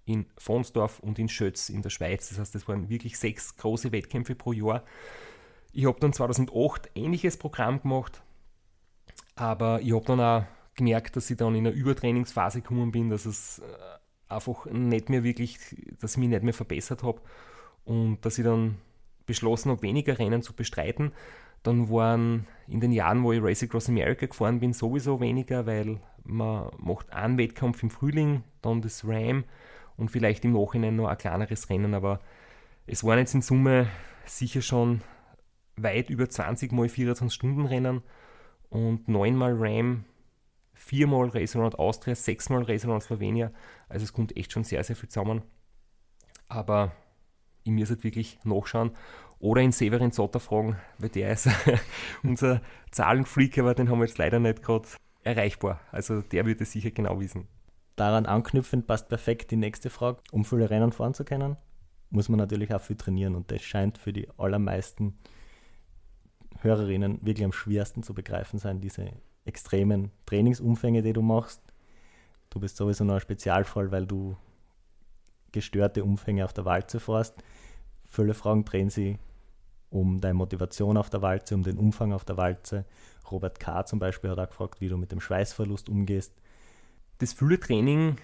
[0.04, 2.30] in Fonsdorf und in Schötz in der Schweiz.
[2.30, 4.84] Das heißt, das waren wirklich sechs große Wettkämpfe pro Jahr.
[5.72, 8.22] Ich habe dann 2008 ähnliches Programm gemacht,
[9.40, 10.44] aber ich habe dann auch
[10.76, 13.64] gemerkt, dass ich dann in eine Übertrainingsphase gekommen bin, dass es äh,
[14.34, 15.58] einfach nicht mehr wirklich,
[16.00, 17.22] dass ich mich nicht mehr verbessert habe
[17.86, 18.78] und dass ich dann
[19.26, 21.12] beschlossen habe, weniger Rennen zu bestreiten.
[21.64, 26.00] Dann waren in den Jahren, wo ich Race Across America gefahren bin, sowieso weniger, weil
[26.24, 29.44] man macht einen Wettkampf im Frühling, dann das Ram
[29.98, 32.20] und vielleicht im Nachhinein noch ein kleineres Rennen, aber
[32.88, 33.88] es waren jetzt in Summe
[34.26, 35.02] sicher schon
[35.76, 38.02] weit über 20 mal 24 Stunden Rennen
[38.70, 40.06] und 9 mal Ram,
[40.74, 43.52] 4 mal Race Around Austria, 6 mal Race Around Slovenia.
[43.88, 45.42] Also es kommt echt schon sehr, sehr viel zusammen.
[46.48, 46.92] Aber
[47.64, 48.92] ich muss halt wirklich nachschauen
[49.40, 51.50] oder in Severin Zotter fragen, weil der ist
[52.24, 54.88] unser Zahlenfreak, aber den haben wir jetzt leider nicht gerade
[55.24, 55.80] erreichbar.
[55.92, 57.48] Also der würde sicher genau wissen.
[57.96, 60.22] Daran anknüpfend passt perfekt die nächste Frage.
[60.32, 61.58] Um viele Rennen fahren zu können,
[62.10, 65.18] muss man natürlich auch viel trainieren und das scheint für die allermeisten
[66.62, 69.12] Hörerinnen wirklich am schwersten zu begreifen sein, diese
[69.46, 71.62] extremen Trainingsumfänge, die du machst.
[72.50, 74.36] Du bist sowieso noch ein Spezialfall, weil du
[75.52, 77.36] gestörte Umfänge auf der Walze fährst.
[78.06, 79.18] Viele Fragen drehen sich
[79.90, 82.86] um deine Motivation auf der Walze, um den Umfang auf der Walze.
[83.32, 83.86] Robert K.
[83.86, 86.34] zum Beispiel hat auch gefragt, wie du mit dem Schweißverlust umgehst.
[87.20, 88.18] Das viele Training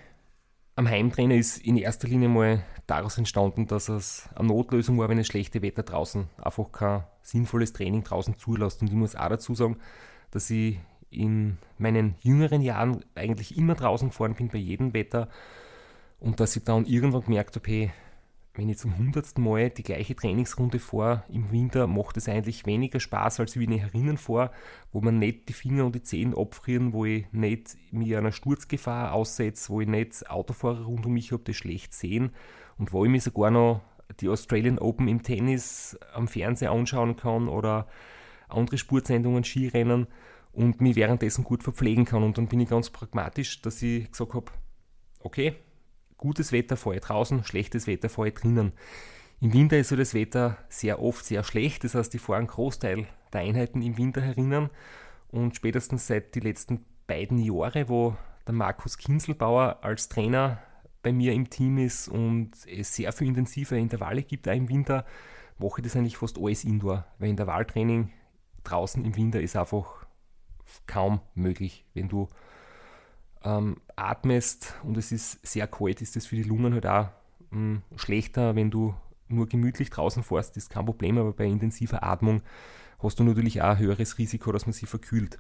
[0.76, 5.18] am Heimtrainer ist in erster Linie mal daraus entstanden, dass es eine Notlösung war, wenn
[5.18, 8.82] es schlechte Wetter draußen einfach kein sinnvolles Training draußen zulässt.
[8.82, 9.78] Und ich muss auch dazu sagen,
[10.32, 15.30] dass ich in meinen jüngeren Jahren eigentlich immer draußen gefahren bin, bei jedem Wetter.
[16.20, 17.92] Und dass ich dann irgendwann gemerkt habe, hey,
[18.58, 23.00] wenn ich zum hundertsten Mal die gleiche Trainingsrunde fahre im Winter, macht es eigentlich weniger
[23.00, 24.52] Spaß, als wenn ich herinnen fahre,
[24.92, 29.14] wo man nicht die Finger und die Zehen abfrieren, wo ich nicht mir einer Sturzgefahr
[29.14, 32.32] aussetze, wo ich nicht Autofahrer rund um mich habe, die schlecht sehen
[32.78, 33.82] und wo ich mir sogar noch
[34.20, 37.88] die Australian Open im Tennis am Fernseher anschauen kann oder
[38.48, 40.08] andere Sportsendungen, Skirennen
[40.54, 42.24] und mich währenddessen gut verpflegen kann.
[42.24, 44.52] Und dann bin ich ganz pragmatisch, dass ich gesagt habe,
[45.20, 45.56] okay,
[46.18, 48.74] gutes Wetter ich draußen, schlechtes Wetter ich drinnen.
[49.42, 52.48] Im Winter ist so das Wetter sehr oft sehr schlecht, das heißt, ich fahre einen
[52.48, 54.70] Großteil der Einheiten im Winter herinnen.
[55.30, 58.16] Und spätestens seit die letzten beiden Jahre, wo
[58.48, 60.60] der Markus Kinselbauer als Trainer
[61.04, 65.06] bei mir im Team ist und es sehr viel intensive Intervalle gibt, auch im Winter,
[65.60, 68.12] mache ich das eigentlich fast alles indoor, weil Intervalltraining
[68.64, 70.06] draußen im Winter ist einfach
[70.88, 72.28] kaum möglich, wenn du
[73.46, 77.10] ähm, atmest und es ist sehr kalt, ist das für die Lungen halt auch
[77.52, 78.94] mh, hm, schlechter, wenn du
[79.28, 82.42] nur gemütlich draußen fährst, ist kein Problem, aber bei intensiver Atmung
[83.00, 85.40] hast du natürlich auch ein höheres Risiko, dass man sich verkühlt.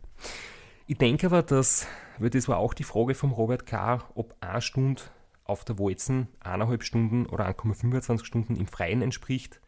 [0.88, 1.88] Ich denke aber, dass,
[2.20, 5.02] weil das war auch die Frage vom Robert K., ob eine Stunde
[5.44, 9.62] auf der Walzen eineinhalb Stunden oder 1,25 Stunden im Freien entspricht.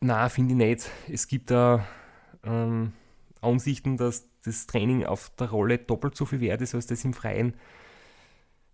[0.00, 0.90] Na, finde ich nicht.
[1.08, 1.86] Es gibt da
[2.42, 2.92] ähm,
[3.42, 7.14] Ansichten, dass das Training auf der Rolle doppelt so viel wert ist als das im
[7.14, 7.54] Freien.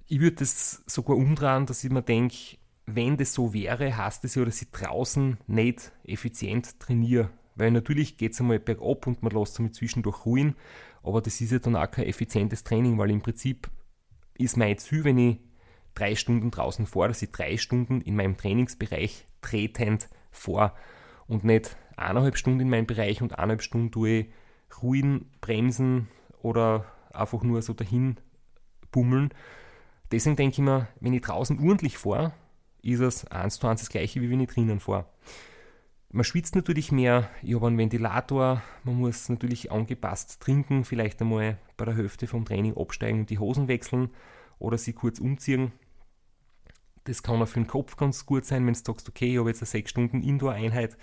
[0.07, 4.37] Ich würde das sogar umdrehen, dass ich mir denke, wenn das so wäre, heißt es
[4.37, 7.31] ja, dass ich draußen nicht effizient trainiere.
[7.57, 10.55] Weil natürlich geht es einmal bergab und man lässt damit zwischendurch ruhen,
[11.02, 13.70] aber das ist ja dann auch kein effizientes Training, weil im Prinzip
[14.35, 15.38] ist mein Ziel, wenn ich
[15.94, 20.74] drei Stunden draußen fahre, dass ich drei Stunden in meinem Trainingsbereich tretend fahre
[21.26, 24.26] und nicht eineinhalb Stunden in meinem Bereich und eineinhalb Stunden tue ich
[24.83, 26.09] ruhen, bremsen
[26.42, 28.16] oder einfach nur so dahin
[28.90, 29.31] bummeln.
[30.12, 32.33] Deswegen denke ich mir, wenn ich draußen ordentlich fahre,
[32.83, 35.07] ist es eins zu eins das gleiche, wie wenn ich drinnen fahre.
[36.12, 41.59] Man schwitzt natürlich mehr, ich habe einen Ventilator, man muss natürlich angepasst trinken, vielleicht einmal
[41.76, 44.11] bei der Hälfte vom Training absteigen und die Hosen wechseln
[44.59, 45.72] oder sie kurz umziehen.
[47.05, 49.50] Das kann auch für den Kopf ganz gut sein, wenn du sagst, okay, ich habe
[49.50, 50.96] jetzt eine 6 Stunden Indoor-Einheit,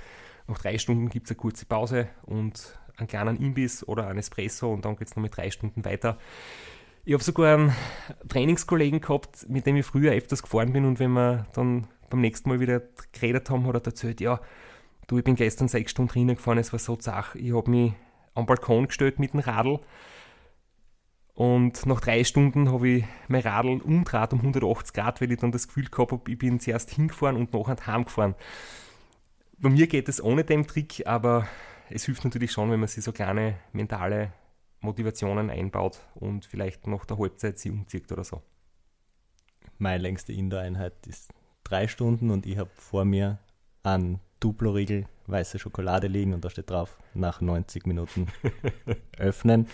[0.48, 4.72] nach drei Stunden gibt es eine kurze Pause und einen kleinen Imbiss oder ein Espresso
[4.72, 6.18] und dann geht es noch mit drei Stunden weiter.
[7.06, 7.76] Ich habe sogar einen
[8.30, 12.50] Trainingskollegen gehabt, mit dem ich früher öfters gefahren bin und wenn wir dann beim nächsten
[12.50, 14.40] Mal wieder geredet haben, hat er erzählt, ja,
[15.08, 17.94] du, ich bin gestern sechs Stunden drinnen gefahren, es war so zach, ich habe mich
[18.36, 19.80] am Balkon gestellt mit dem Radl
[21.34, 25.52] und nach drei Stunden habe ich mein Radl umdraht um 180 Grad, weil ich dann
[25.52, 28.36] das Gefühl gehabt habe, ich bin zuerst hingefahren und nachher heimgefahren.
[29.58, 31.48] Bei mir geht es ohne den Trick, aber
[31.94, 34.34] es hilft natürlich schon, wenn man sich so kleine mentale
[34.82, 38.42] Motivationen einbaut und vielleicht nach der Halbzeit sie umzieht oder so.
[39.78, 41.32] Meine längste Indoor-Einheit ist
[41.64, 43.38] drei Stunden und ich habe vor mir
[43.84, 48.28] einen Duplo-Riegel weiße Schokolade liegen und da steht drauf, nach 90 Minuten
[49.18, 49.68] öffnen.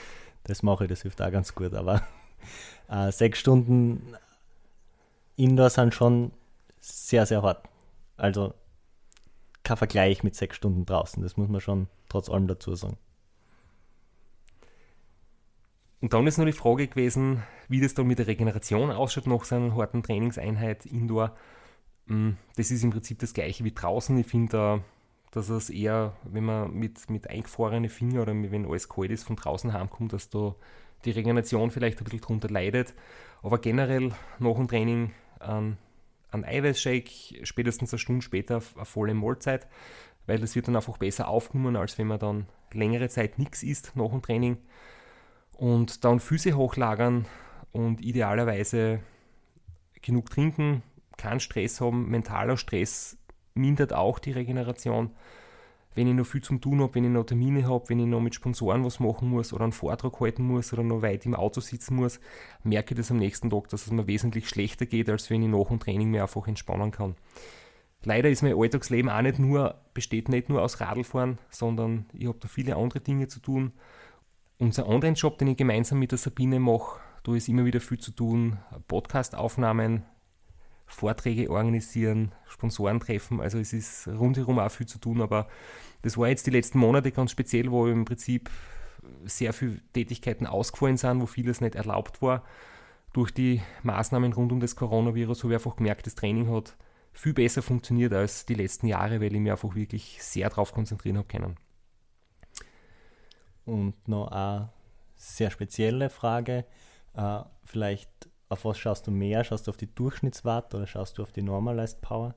[0.43, 2.03] Das mache ich, das hilft auch ganz gut, aber
[2.89, 4.15] äh, sechs Stunden
[5.37, 6.31] Indoor sind schon
[6.81, 7.65] sehr, sehr hart.
[8.17, 8.53] Also
[9.69, 12.97] kein Vergleich mit sechs Stunden draußen, das muss man schon trotz allem dazu sagen.
[16.01, 19.43] Und dann ist noch die Frage gewesen, wie das dann mit der Regeneration ausschaut nach
[19.43, 21.35] so einer harten Trainingseinheit Indoor.
[22.07, 24.17] Mm, das ist im Prinzip das gleiche wie draußen.
[24.17, 24.83] Ich finde,
[25.29, 29.35] dass es eher, wenn man mit, mit eingefrorenen Fingern oder wenn alles kalt ist, von
[29.35, 30.55] draußen heimkommt, dass da
[31.05, 32.95] die Regeneration vielleicht ein bisschen drunter leidet.
[33.43, 35.77] Aber generell nach dem Training einen,
[36.31, 39.67] einen Eiweißshake, spätestens eine Stunde später eine volle Mahlzeit,
[40.27, 43.95] weil das wird dann einfach besser aufgenommen, als wenn man dann längere Zeit nichts isst
[43.95, 44.57] nach dem Training.
[45.53, 47.25] Und dann Füße hochlagern
[47.71, 49.01] und idealerweise
[50.01, 50.83] genug trinken,
[51.17, 52.09] keinen Stress haben.
[52.09, 53.17] Mentaler Stress
[53.53, 55.11] mindert auch die Regeneration.
[55.95, 58.21] Wenn ich noch viel zum tun habe, wenn ich noch Termine habe, wenn ich noch
[58.21, 61.61] mit Sponsoren was machen muss oder einen Vortrag halten muss oder noch weit im Auto
[61.61, 62.19] sitzen muss,
[62.63, 65.49] merke ich das am nächsten Tag, dass es mir wesentlich schlechter geht, als wenn ich
[65.49, 67.15] nach dem Training mir einfach entspannen kann.
[68.03, 72.39] Leider ist mein Alltagsleben auch nicht nur, besteht nicht nur aus Radlfahren, sondern ich habe
[72.39, 73.73] da viele andere Dinge zu tun.
[74.57, 78.11] Unser Online-Job, den ich gemeinsam mit der Sabine mache, da ist immer wieder viel zu
[78.11, 78.57] tun.
[78.87, 80.03] Podcast-Aufnahmen,
[80.89, 83.39] Vorträge organisieren, Sponsoren treffen.
[83.39, 85.47] Also es ist rundherum auch viel zu tun, aber
[86.01, 88.49] das war jetzt die letzten Monate ganz speziell, wo im Prinzip
[89.25, 92.43] sehr viele Tätigkeiten ausgefallen sind, wo vieles nicht erlaubt war.
[93.13, 96.75] Durch die Maßnahmen rund um das Coronavirus habe ich einfach gemerkt, das Training hat
[97.13, 101.17] viel besser funktioniert als die letzten Jahre, weil ich mich einfach wirklich sehr darauf konzentrieren
[101.17, 101.55] habe können.
[103.65, 104.69] Und noch eine
[105.15, 106.65] sehr spezielle Frage.
[107.13, 109.43] Äh, vielleicht, auf was schaust du mehr?
[109.43, 112.35] Schaust du auf die Durchschnittswatt oder schaust du auf die Normalized Power?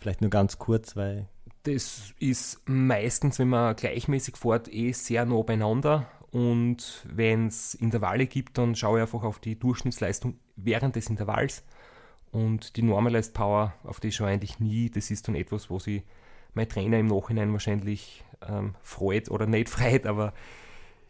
[0.00, 1.28] Vielleicht nur ganz kurz, weil.
[1.64, 6.06] Das ist meistens, wenn man gleichmäßig fährt, eh sehr nah beieinander.
[6.30, 11.62] Und wenn es Intervalle gibt, dann schaue ich einfach auf die Durchschnittsleistung während des Intervalls.
[12.30, 14.90] Und die Normalized Power, auf die schaue ich eigentlich nie.
[14.90, 16.02] Das ist dann etwas, wo sich
[16.54, 20.32] mein Trainer im Nachhinein wahrscheinlich ähm, freut oder nicht freut, aber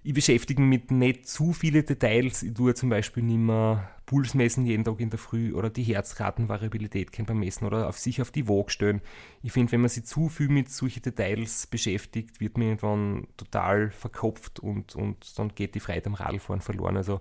[0.04, 2.42] ich beschäftige mich mit nicht zu viele Details.
[2.42, 5.84] Ich tue zum Beispiel nicht mehr Puls messen jeden Tag in der Früh oder die
[5.84, 9.00] Herzratenvariabilität kann man messen oder auf sich auf die Waage stellen.
[9.42, 13.92] Ich finde, wenn man sich zu viel mit solchen Details beschäftigt, wird man irgendwann total
[13.92, 16.96] verkopft und, und dann geht die Freiheit am Radfahren verloren.
[16.96, 17.20] Also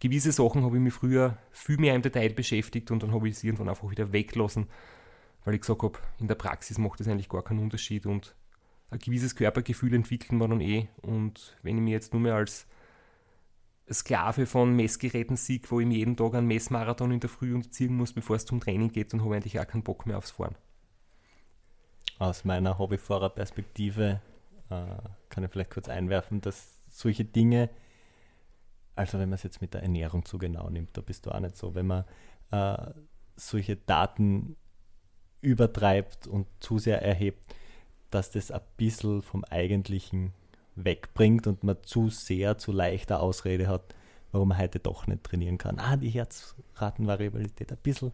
[0.00, 3.38] gewisse Sachen habe ich mich früher viel mehr im Detail beschäftigt und dann habe ich
[3.38, 4.68] sie irgendwann einfach wieder weggelassen,
[5.44, 8.34] weil ich gesagt habe, in der Praxis macht das eigentlich gar keinen Unterschied und
[8.92, 10.88] ein gewisses Körpergefühl entwickeln wir dann eh.
[11.00, 12.66] Und wenn ich mir jetzt nur mehr als
[13.90, 17.96] Sklave von Messgeräten sehe, wo ich mir jeden Tag einen Messmarathon in der Früh unterziehen
[17.96, 20.32] muss, bevor es zum Training geht, dann habe ich eigentlich auch keinen Bock mehr aufs
[20.32, 20.54] Fahren.
[22.18, 24.20] Aus meiner Hobbyfahrerperspektive
[24.70, 24.84] äh,
[25.28, 27.70] kann ich vielleicht kurz einwerfen, dass solche Dinge,
[28.94, 31.40] also wenn man es jetzt mit der Ernährung zu genau nimmt, da bist du auch
[31.40, 32.04] nicht so, wenn man
[32.50, 32.92] äh,
[33.36, 34.56] solche Daten
[35.40, 37.54] übertreibt und zu sehr erhebt,
[38.12, 40.32] dass das ein bisschen vom Eigentlichen
[40.76, 43.94] wegbringt und man zu sehr, zu leichter Ausrede hat,
[44.30, 45.78] warum man heute doch nicht trainieren kann.
[45.78, 48.12] Ah, die Herzratenvariabilität ein bisschen,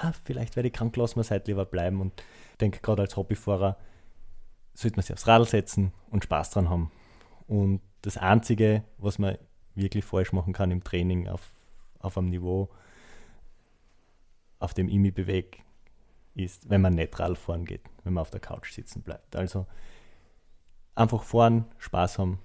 [0.00, 2.12] ah, vielleicht werde ich krank, lassen wir es lieber bleiben und
[2.52, 3.76] ich denke, gerade als Hobbyfahrer
[4.72, 6.90] sollte man sich aufs Radl setzen und Spaß dran haben.
[7.46, 9.38] Und das Einzige, was man
[9.74, 11.52] wirklich falsch machen kann im Training auf,
[11.98, 12.70] auf einem Niveau,
[14.58, 15.58] auf dem ich mich bewege,
[16.34, 19.36] ist, wenn man nicht Radl fahren geht, wenn man auf der Couch sitzen bleibt.
[19.36, 19.66] Also
[20.94, 22.38] einfach fahren, Spaß haben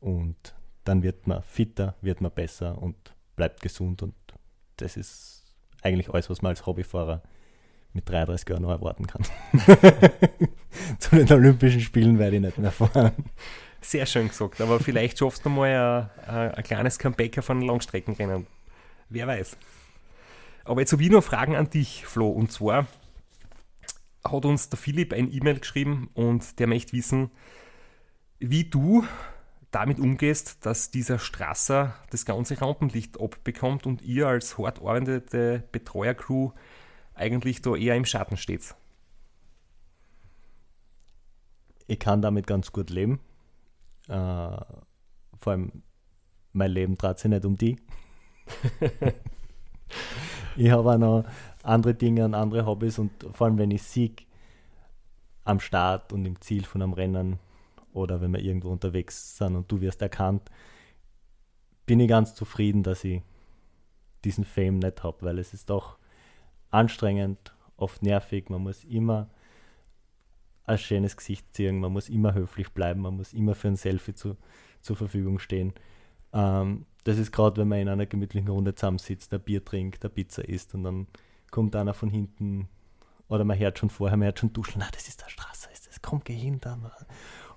[0.00, 2.96] und dann wird man fitter, wird man besser und
[3.36, 4.14] bleibt gesund und
[4.76, 7.22] das ist eigentlich alles, was man als Hobbyfahrer
[7.92, 9.22] mit 33 Jahren noch erwarten kann.
[10.98, 13.12] Zu den Olympischen Spielen werde ich nicht mehr fahren.
[13.80, 18.46] Sehr schön gesagt, aber vielleicht schaffst du mal ein, ein kleines Comeback von Langstreckenrennen.
[19.08, 19.56] Wer weiß.
[20.64, 22.86] Aber jetzt habe ich noch Fragen an dich, Flo, und zwar,
[24.24, 27.30] hat uns der Philipp ein E-Mail geschrieben und der möchte wissen,
[28.38, 29.04] wie du
[29.70, 36.50] damit umgehst, dass dieser Strasser das ganze Rampenlicht abbekommt und ihr als hart arbeitende Betreuercrew
[37.14, 38.74] eigentlich da eher im Schatten steht.
[41.86, 43.20] Ich kann damit ganz gut leben.
[44.08, 45.82] Äh, vor allem,
[46.52, 47.76] mein Leben dreht sich nicht um die.
[50.56, 51.24] ich habe auch noch
[51.62, 54.26] andere Dinge und andere Hobbys und vor allem, wenn ich Sieg
[55.44, 57.38] am Start und im Ziel von einem Rennen
[57.92, 60.50] oder wenn wir irgendwo unterwegs sind und du wirst erkannt,
[61.86, 63.22] bin ich ganz zufrieden, dass ich
[64.24, 65.98] diesen Fame nicht habe, weil es ist doch
[66.70, 69.28] anstrengend, oft nervig, man muss immer
[70.64, 74.14] ein schönes Gesicht ziehen, man muss immer höflich bleiben, man muss immer für ein Selfie
[74.14, 74.36] zu,
[74.80, 75.72] zur Verfügung stehen.
[76.32, 80.10] Ähm, das ist gerade, wenn man in einer gemütlichen Runde zusammensitzt, ein Bier trinkt, eine
[80.10, 81.06] Pizza isst und dann
[81.52, 82.68] kommt einer von hinten
[83.28, 85.86] oder man hört schon vorher, man hört schon duschen, na, das ist der Straße, ist
[85.86, 86.76] das, komm, geh hin da.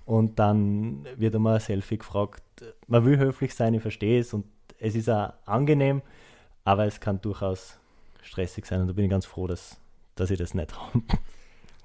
[0.04, 2.42] Und dann wird einmal ein Selfie gefragt.
[2.86, 4.46] Man will höflich sein, ich verstehe es und
[4.78, 6.02] es ist auch angenehm,
[6.64, 7.78] aber es kann durchaus
[8.22, 9.80] stressig sein und da bin ich ganz froh, dass,
[10.14, 11.02] dass ich das nicht habe.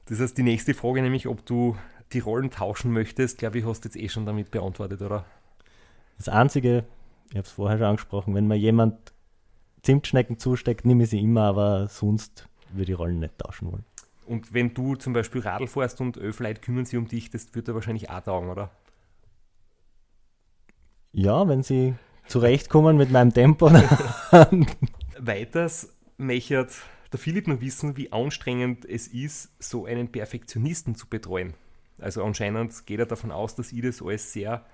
[0.05, 1.77] Das heißt, die nächste Frage nämlich, ob du
[2.11, 5.25] die Rollen tauschen möchtest, glaube ich, hast du jetzt eh schon damit beantwortet, oder?
[6.17, 6.85] Das Einzige,
[7.29, 9.13] ich habe es vorher schon angesprochen, wenn mir jemand
[9.81, 13.85] Zimtschnecken zusteckt, nehme ich sie immer, aber sonst würde ich Rollen nicht tauschen wollen.
[14.25, 17.53] Und wenn du zum Beispiel Radl fährst und elf Leute kümmern sich um dich, das
[17.53, 18.71] wird da wahrscheinlich auch taugen, oder?
[21.11, 21.95] Ja, wenn sie
[22.27, 23.69] zurechtkommen mit meinem Tempo.
[25.19, 26.67] Weiters möchte
[27.11, 31.53] der Philipp noch wissen, wie anstrengend es ist, so einen Perfektionisten zu betreuen.
[31.99, 34.65] Also anscheinend geht er davon aus, dass ich das alles sehr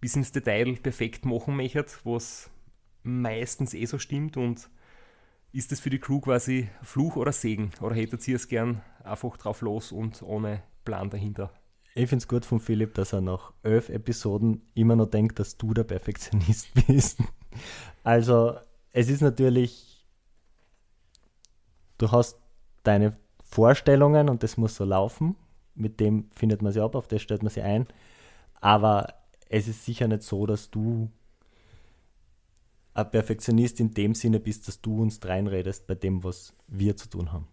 [0.00, 2.50] bis ins Detail perfekt machen möchte, was
[3.04, 4.68] meistens eh so stimmt und
[5.52, 7.70] ist das für die Crew quasi Fluch oder Segen?
[7.80, 11.52] Oder hättet ihr es gern einfach drauf los und ohne Plan dahinter?
[11.94, 15.56] Ich finde es gut von Philipp, dass er nach elf Episoden immer noch denkt, dass
[15.56, 17.20] du der Perfektionist bist.
[18.02, 18.56] Also,
[18.90, 20.04] es ist natürlich,
[21.98, 22.40] du hast
[22.82, 25.36] deine Vorstellungen und das muss so laufen.
[25.76, 27.86] Mit dem findet man sie ab, auf das stellt man sie ein.
[28.60, 29.14] Aber
[29.48, 31.12] es ist sicher nicht so, dass du
[32.94, 37.08] ein Perfektionist in dem Sinne bist, dass du uns reinredest bei dem, was wir zu
[37.08, 37.48] tun haben.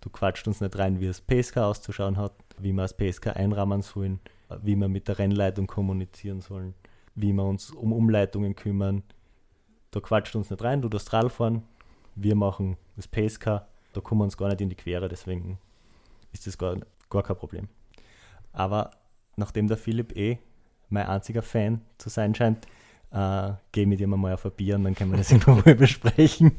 [0.00, 3.82] Du quatscht uns nicht rein, wie das PSK auszuschauen hat, wie wir das PSK einrahmen
[3.82, 4.20] sollen,
[4.62, 6.74] wie wir mit der Rennleitung kommunizieren sollen,
[7.14, 9.02] wie wir uns um Umleitungen kümmern.
[9.90, 11.62] Da quatscht uns nicht rein, du darfst Radl fahren,
[12.14, 13.62] wir machen das PSK,
[13.92, 15.58] da kommen wir uns gar nicht in die Quere, deswegen
[16.32, 16.76] ist das gar,
[17.08, 17.68] gar kein Problem.
[18.52, 18.90] Aber
[19.36, 20.38] nachdem der Philipp eh
[20.90, 22.66] mein einziger Fan zu sein scheint,
[23.16, 25.74] äh, gehe mit ihm mal auf ein Bier und dann können wir das in Ruhe
[25.74, 26.52] besprechen.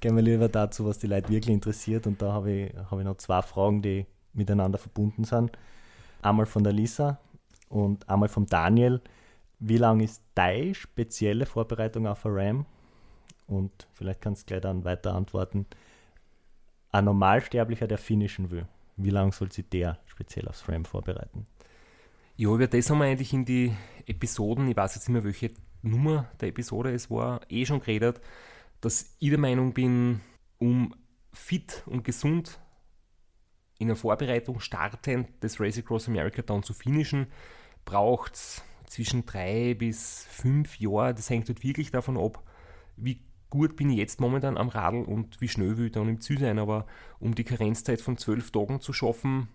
[0.00, 2.06] Gehen wir lieber dazu, was die Leute wirklich interessiert.
[2.06, 5.52] Und da habe ich, hab ich noch zwei Fragen, die miteinander verbunden sind.
[6.22, 7.18] Einmal von der Lisa
[7.68, 9.00] und einmal vom Daniel.
[9.58, 12.66] Wie lang ist deine spezielle Vorbereitung auf ein RAM?
[13.46, 15.66] Und vielleicht kannst du gleich dann weiter antworten.
[16.92, 18.66] Ein Normalsterblicher, der finishen will,
[18.96, 21.46] wie lange soll sich der speziell aufs Frame vorbereiten?
[22.40, 23.70] Ja, über das haben wir eigentlich in die
[24.06, 25.50] Episoden, ich weiß jetzt nicht mehr, welche
[25.82, 28.18] Nummer der Episode es war, eh schon geredet,
[28.80, 30.22] dass ich der Meinung bin,
[30.56, 30.94] um
[31.34, 32.58] fit und gesund
[33.78, 37.26] in der Vorbereitung startend das Race Across America dann zu finishen,
[37.84, 41.12] braucht es zwischen drei bis fünf Jahre.
[41.12, 42.42] Das hängt halt wirklich davon ab,
[42.96, 43.20] wie
[43.50, 46.38] gut bin ich jetzt momentan am Radl und wie schnell will ich dann im Ziel
[46.38, 46.58] sein.
[46.58, 46.86] Aber
[47.18, 49.48] um die Karenzzeit von zwölf Tagen zu schaffen,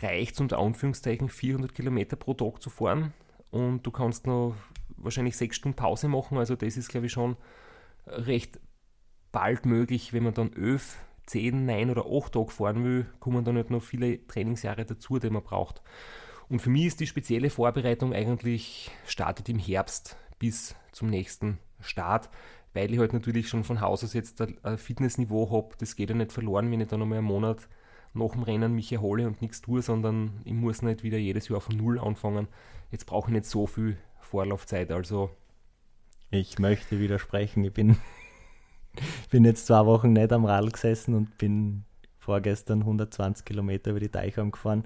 [0.00, 3.12] reicht es unter Anführungszeichen 400 Kilometer pro Tag zu fahren
[3.50, 4.54] und du kannst noch
[4.96, 6.38] wahrscheinlich sechs Stunden Pause machen.
[6.38, 7.36] Also das ist, glaube ich, schon
[8.06, 8.60] recht
[9.32, 13.54] bald möglich, wenn man dann 11, 10, 9 oder 8 Tage fahren will, kommen dann
[13.54, 15.82] nicht noch viele Trainingsjahre dazu, die man braucht.
[16.48, 22.28] Und für mich ist die spezielle Vorbereitung eigentlich startet im Herbst bis zum nächsten Start,
[22.74, 25.76] weil ich halt natürlich schon von Haus aus jetzt ein Fitnessniveau habe.
[25.78, 27.68] Das geht ja nicht verloren, wenn ich dann nochmal einen Monat
[28.12, 31.60] nach dem Rennen mich erhole und nichts tue, sondern ich muss nicht wieder jedes Jahr
[31.60, 32.48] von Null anfangen.
[32.90, 34.90] Jetzt brauche ich nicht so viel Vorlaufzeit.
[34.90, 35.30] Also
[36.30, 37.64] ich möchte widersprechen.
[37.64, 37.96] Ich bin,
[39.30, 41.84] bin jetzt zwei Wochen nicht am Radl gesessen und bin
[42.18, 44.84] vorgestern 120 Kilometer über die Teichung gefahren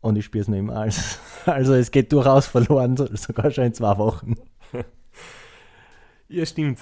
[0.00, 0.76] und ich spüre es noch immer.
[0.76, 1.18] Also,
[1.50, 4.34] also es geht durchaus verloren, sogar schon in zwei Wochen.
[6.28, 6.78] Ja, stimmt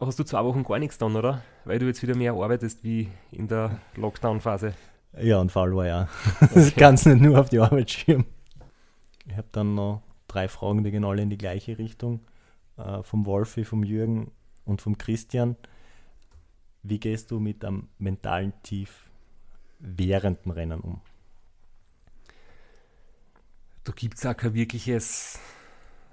[0.00, 1.42] hast du zwei Wochen gar nichts dann, oder?
[1.64, 4.74] Weil du jetzt wieder mehr arbeitest wie in der Lockdown-Phase.
[5.20, 6.08] Ja, und Fall war ja.
[6.40, 6.54] Okay.
[6.54, 8.26] Das kannst nicht nur auf die Arbeit schirmen.
[9.26, 12.20] Ich habe dann noch drei Fragen, die gehen alle in die gleiche Richtung.
[12.76, 14.30] Äh, vom Wolfi, vom Jürgen
[14.64, 15.56] und vom Christian.
[16.82, 19.10] Wie gehst du mit einem mentalen Tief
[19.78, 21.00] während dem Rennen um?
[23.84, 25.38] Da gibt es auch kein wirkliches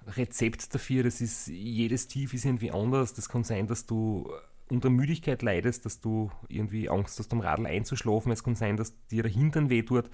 [0.07, 1.03] Rezept dafür.
[1.03, 3.13] Das ist, jedes Tief ist irgendwie anders.
[3.13, 4.31] Das kann sein, dass du
[4.69, 8.31] unter Müdigkeit leidest, dass du irgendwie Angst hast, am Radl einzuschlafen.
[8.31, 10.09] Es kann sein, dass dir der Hintern wehtut.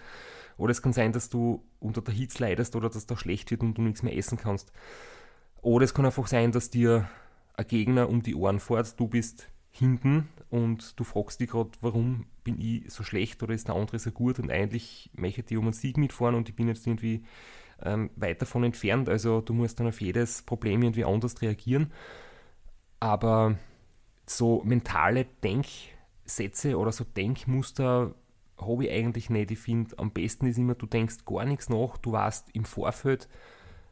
[0.57, 3.61] Oder es kann sein, dass du unter der Hitze leidest oder dass da schlecht wird
[3.61, 4.71] und du nichts mehr essen kannst.
[5.61, 7.09] Oder es kann einfach sein, dass dir
[7.55, 12.27] ein Gegner um die Ohren fährt, du bist hinten und du fragst dich gerade, warum
[12.43, 15.65] bin ich so schlecht oder ist der andere so gut und eigentlich möchte ich um
[15.65, 17.23] einen Sieg mitfahren und ich bin jetzt irgendwie
[17.83, 19.09] ähm, weit davon entfernt.
[19.09, 21.91] Also du musst dann auf jedes Problem irgendwie anders reagieren.
[22.99, 23.57] Aber
[24.25, 28.15] so mentale Denksätze oder so Denkmuster
[28.59, 29.51] habe ich eigentlich nicht.
[29.51, 33.27] Ich finde, am besten ist immer, du denkst gar nichts nach, du weißt im Vorfeld,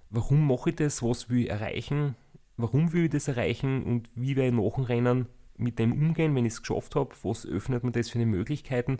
[0.10, 2.16] warum mache ich das, was will ich erreichen,
[2.58, 5.28] warum will ich das erreichen und wie werde ich nach dem Rennen
[5.58, 8.98] mit dem umgehen, wenn ich es geschafft habe, was öffnet mir das für eine Möglichkeiten.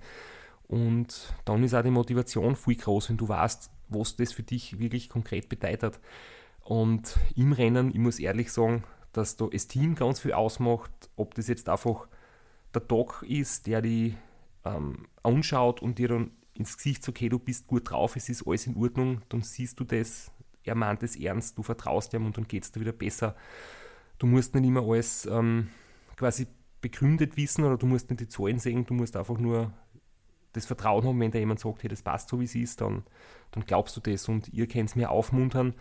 [0.68, 4.80] Und dann ist auch die Motivation viel groß, wenn du weißt, was das für dich
[4.80, 6.00] wirklich konkret bedeutet.
[6.64, 8.84] Und im Rennen, ich muss ehrlich sagen,
[9.14, 12.08] dass da das Team ganz viel ausmacht, ob das jetzt einfach
[12.74, 14.16] der Doc ist, der die
[14.64, 18.48] ähm, anschaut und dir dann ins Gesicht sagt, okay, du bist gut drauf, es ist
[18.48, 20.32] alles in Ordnung, dann siehst du das,
[20.64, 23.36] er meint es ernst, du vertraust ihm und dann geht es dir wieder besser.
[24.20, 25.70] Du musst nicht immer alles ähm,
[26.16, 26.48] quasi
[26.82, 29.74] begründet wissen oder du musst nicht die Zahlen sehen, du musst einfach nur
[30.54, 33.04] das Vertrauen haben, wenn da jemand sagt, hey, das passt so wie es ist, dann,
[33.52, 35.74] dann glaubst du das und ihr könnt es mir aufmuntern.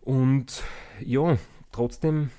[0.00, 0.62] Und
[1.00, 1.36] ja,
[1.72, 2.30] trotzdem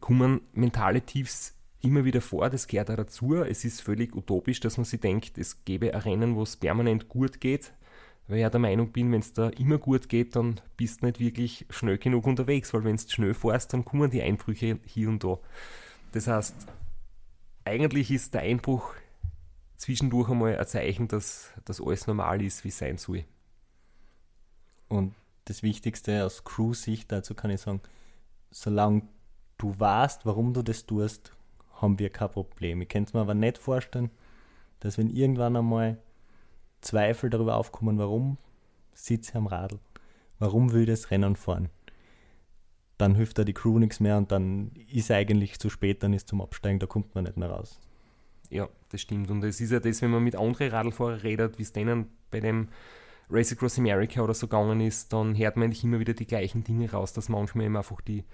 [0.00, 3.36] kommen mentale Tiefs immer wieder vor, das gehört auch dazu.
[3.36, 7.08] Es ist völlig utopisch, dass man sich denkt, es gäbe ein Rennen, wo es permanent
[7.08, 7.72] gut geht,
[8.26, 11.06] weil ich ja der Meinung bin, wenn es da immer gut geht, dann bist du
[11.06, 15.08] nicht wirklich schnell genug unterwegs, weil wenn du schnell fährst, dann kommen die Einbrüche hier
[15.08, 15.38] und da.
[16.12, 16.66] Das heißt,
[17.64, 18.94] eigentlich ist der Einbruch
[19.76, 23.24] zwischendurch einmal ein Zeichen, dass das alles normal ist, wie es sein soll.
[24.88, 25.14] Und
[25.44, 27.80] das Wichtigste aus Crew-Sicht dazu kann ich sagen,
[28.50, 29.02] solange
[29.58, 31.32] du weißt, warum du das tust,
[31.74, 32.82] haben wir kein Problem.
[32.82, 34.10] Ich kann es mir aber nicht vorstellen,
[34.80, 35.98] dass wenn irgendwann einmal
[36.80, 38.38] Zweifel darüber aufkommen, warum
[38.92, 39.78] sitze ich am Radl,
[40.38, 41.68] warum will ich das Rennen fahren,
[42.98, 46.28] dann hilft da die Crew nichts mehr und dann ist eigentlich zu spät, dann ist
[46.28, 47.78] zum Absteigen, da kommt man nicht mehr raus.
[48.48, 49.30] Ja, das stimmt.
[49.30, 52.40] Und es ist ja das, wenn man mit anderen Radlfahrern redet, wie es denen bei
[52.40, 52.68] dem
[53.28, 56.64] Race Across America oder so gegangen ist, dann hört man eigentlich immer wieder die gleichen
[56.64, 58.24] Dinge raus, dass manchmal eben einfach die,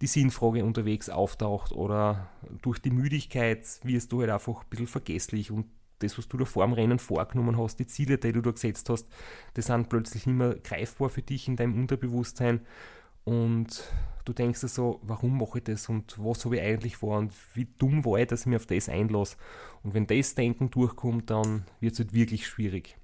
[0.00, 2.28] die Sinnfrage unterwegs auftaucht oder
[2.60, 5.66] durch die Müdigkeit wirst du halt einfach ein bisschen vergesslich und
[6.00, 8.88] das, was du da vor dem Rennen vorgenommen hast, die Ziele, die du da gesetzt
[8.90, 9.06] hast,
[9.56, 12.60] die sind plötzlich nicht mehr greifbar für dich in deinem Unterbewusstsein
[13.24, 13.84] und
[14.24, 17.32] du denkst dir so, warum mache ich das und was habe ich eigentlich vor und
[17.54, 19.36] wie dumm war ich, dass ich mich auf das einlasse.
[19.82, 22.96] Und wenn das Denken durchkommt, dann wird es halt wirklich schwierig.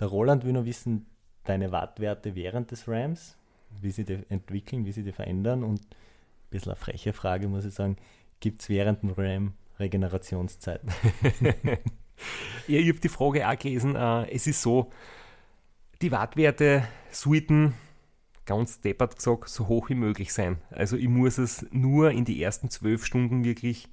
[0.00, 1.06] Der Roland will noch wissen,
[1.44, 3.38] deine Wattwerte während des Rams,
[3.80, 7.64] wie sie die entwickeln, wie sie die verändern und ein bisschen eine freche Frage, muss
[7.64, 7.96] ich sagen,
[8.40, 10.82] gibt es während dem Ram Regenerationszeit?
[12.68, 13.96] ja, ich habe die Frage auch gelesen.
[13.96, 14.90] Äh, es ist so,
[16.02, 17.74] die Wattwerte sollten
[18.48, 20.58] ganz deppert gesagt, so hoch wie möglich sein.
[20.70, 23.88] Also ich muss es nur in die ersten zwölf Stunden wirklich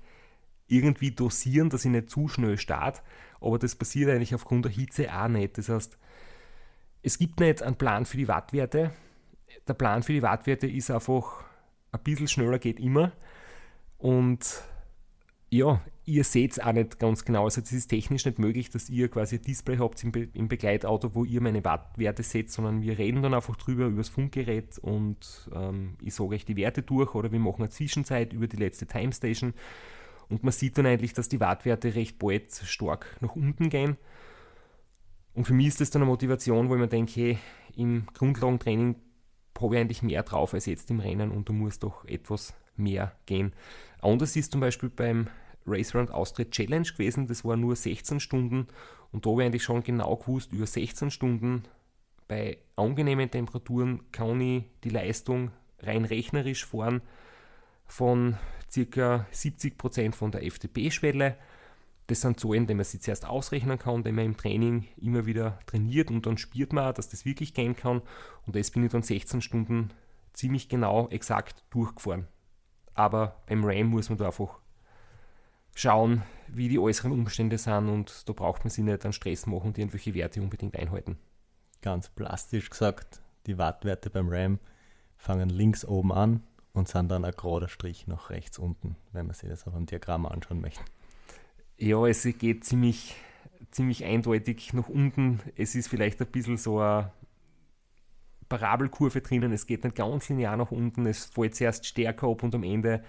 [0.68, 3.01] irgendwie dosieren, dass ich nicht zu schnell starte.
[3.41, 5.58] Aber das passiert eigentlich aufgrund der Hitze auch nicht.
[5.58, 5.97] Das heißt,
[7.03, 8.91] es gibt nicht einen Plan für die Wattwerte.
[9.68, 11.43] Der Plan für die Wattwerte ist einfach,
[11.91, 13.12] ein bisschen schneller geht immer.
[13.97, 14.64] Und
[15.49, 17.45] ja, ihr seht es auch nicht ganz genau.
[17.45, 20.47] Also, es ist technisch nicht möglich, dass ihr quasi ein Display habt im, Be im
[20.47, 24.78] Begleitauto, wo ihr meine Wattwerte seht, sondern wir reden dann einfach drüber, über das Funkgerät
[24.80, 28.58] und ähm, ich sage euch die Werte durch oder wir machen eine Zwischenzeit über die
[28.58, 29.53] letzte Timestation
[30.30, 33.97] und man sieht dann eigentlich, dass die Wattwerte recht bald stark nach unten gehen.
[35.34, 37.38] Und für mich ist das dann eine Motivation, wo ich mir denke, hey,
[37.76, 38.95] im Grundlagentraining
[39.60, 43.14] habe ich eigentlich mehr drauf als jetzt im Rennen und du musst doch etwas mehr
[43.26, 43.53] gehen.
[44.01, 45.28] Anders ist zum Beispiel beim
[45.66, 47.28] Race Round Austria Challenge gewesen.
[47.28, 48.68] Das war nur 16 Stunden
[49.11, 51.63] und da habe ich eigentlich schon genau gewusst, über 16 Stunden
[52.28, 57.01] bei angenehmen Temperaturen kann ich die Leistung rein rechnerisch fahren
[57.86, 58.38] von
[58.74, 59.26] ca.
[59.32, 61.38] 70% von der FTP-Schwelle.
[62.07, 65.59] Das sind Zahlen, die man sich zuerst ausrechnen kann, die man im Training immer wieder
[65.66, 68.01] trainiert und dann spürt man, dass das wirklich gehen kann.
[68.45, 69.89] Und das bin ich dann 16 Stunden
[70.34, 72.28] ziemlich genau exakt durchgefahren.
[72.93, 74.59] Aber beim RAM muss man da einfach
[75.76, 79.67] schauen, wie die äußeren Umstände sind und da braucht man sich nicht an Stress machen
[79.67, 81.17] und irgendwelche Werte unbedingt einhalten.
[81.82, 84.59] Ganz plastisch gesagt, die Wattwerte beim RAM
[85.17, 86.41] fangen links oben an
[86.73, 89.86] und sind dann ein gerader Strich nach rechts unten, wenn man sich das auf einem
[89.86, 90.82] Diagramm anschauen möchte.
[91.78, 93.15] Ja, es geht ziemlich,
[93.71, 95.41] ziemlich eindeutig nach unten.
[95.55, 97.11] Es ist vielleicht ein bisschen so eine
[98.47, 99.51] Parabelkurve drinnen.
[99.51, 101.05] Es geht nicht ganz linear nach unten.
[101.05, 103.03] Es fällt zuerst stärker ab und am Ende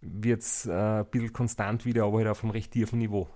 [0.00, 3.28] wird es äh, ein bisschen konstant wieder, aber halt auf einem recht tiefen Niveau.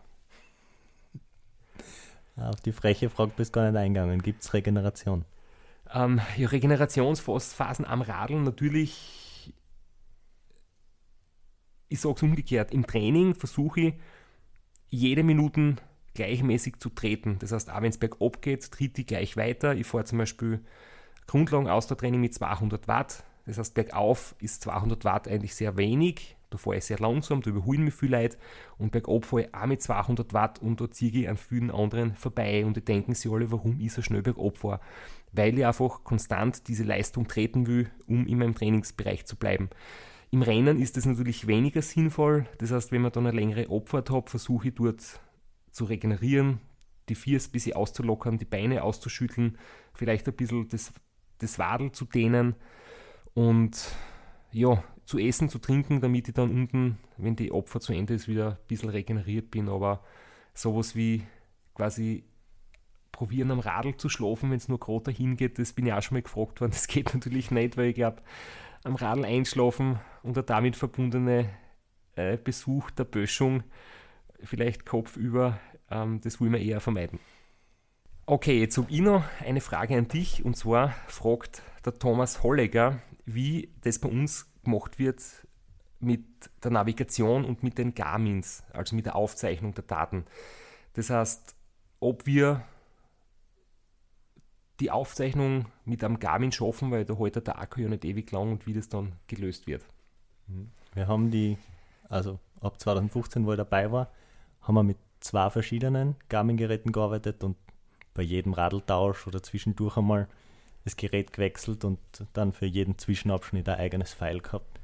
[2.37, 4.23] Auf die freche Frage bist du gar nicht eingegangen.
[4.23, 5.25] Gibt es Regeneration?
[5.93, 9.53] Ähm, ja, Regenerationsphasen am Radeln natürlich,
[11.89, 13.95] ich sage es umgekehrt, im Training versuche ich
[14.89, 15.77] jede Minute
[16.15, 17.39] gleichmäßig zu treten.
[17.39, 19.75] Das heißt, auch wenn es bergab geht, tritt ich gleich weiter.
[19.75, 20.65] Ich fahre zum Beispiel
[21.27, 23.25] Grundlagen-Ausdauertraining mit 200 Watt.
[23.47, 26.37] Das heißt, bergauf ist 200 Watt eigentlich sehr wenig.
[26.53, 28.37] Da fahre ich sehr langsam, da überholen mich viele Leute
[28.79, 32.15] und bergab fahre ich auch mit 200 Watt und da ziehe ich an vielen anderen
[32.15, 34.81] vorbei und die denken sich alle, warum ich so schnell bergab fahre.
[35.33, 39.71] Weil ich einfach konstant diese Leistung treten will, um in meinem Trainingsbereich zu bleiben.
[40.31, 42.47] Im Rennen ist das natürlich weniger sinnvoll.
[42.59, 45.03] Das heißt, wenn man dann eine längere Abfahrt hat, versuche ich dort
[45.71, 46.61] zu regenerieren,
[47.09, 49.59] die Viers ein bisschen auszulockern, die Beine auszuschütteln,
[49.95, 50.93] vielleicht ein bisschen das,
[51.39, 52.55] das Wadel zu dehnen
[53.35, 53.95] und
[54.53, 58.29] ja, zu essen, zu trinken, damit ich dann unten, wenn die Opfer zu Ende ist,
[58.29, 59.69] wieder ein bisschen regeneriert bin.
[59.69, 60.03] Aber
[60.55, 61.23] sowas wie
[61.75, 62.25] quasi
[63.11, 66.03] probieren am Radl zu schlafen, wenn es nur gerade dahin geht, das bin ich auch
[66.03, 66.73] schon mal gefragt worden.
[66.73, 68.23] Das geht natürlich nicht, weil ich glaube,
[68.85, 71.51] am Radl einschlafen und der damit verbundene
[72.17, 73.63] äh, Besuch der Böschung,
[74.43, 77.21] vielleicht kopfüber, ähm, das wollen wir eher vermeiden.
[78.27, 83.03] Okay, jetzt habe ich noch eine Frage an dich und zwar fragt der Thomas Holleger,
[83.25, 85.23] wie das bei uns gemacht wird
[86.01, 86.25] mit
[86.63, 90.25] der Navigation und mit den Garmins, also mit der Aufzeichnung der Daten.
[90.95, 91.55] Das heißt,
[92.01, 92.65] ob wir
[94.81, 98.51] die Aufzeichnung mit einem Garmin schaffen, weil da heute der Akku ja nicht ewig lang
[98.51, 99.85] und wie das dann gelöst wird.
[100.49, 100.71] Mhm.
[100.95, 101.57] Wir haben die,
[102.09, 104.11] also ab 2015, wo ich dabei war,
[104.61, 107.57] haben wir mit zwei verschiedenen Garmin-Geräten gearbeitet und
[108.15, 110.29] bei jedem Radeltausch oder zwischendurch einmal
[110.85, 111.99] das Gerät gewechselt und
[112.33, 114.81] dann für jeden Zwischenabschnitt ein eigenes File gehabt.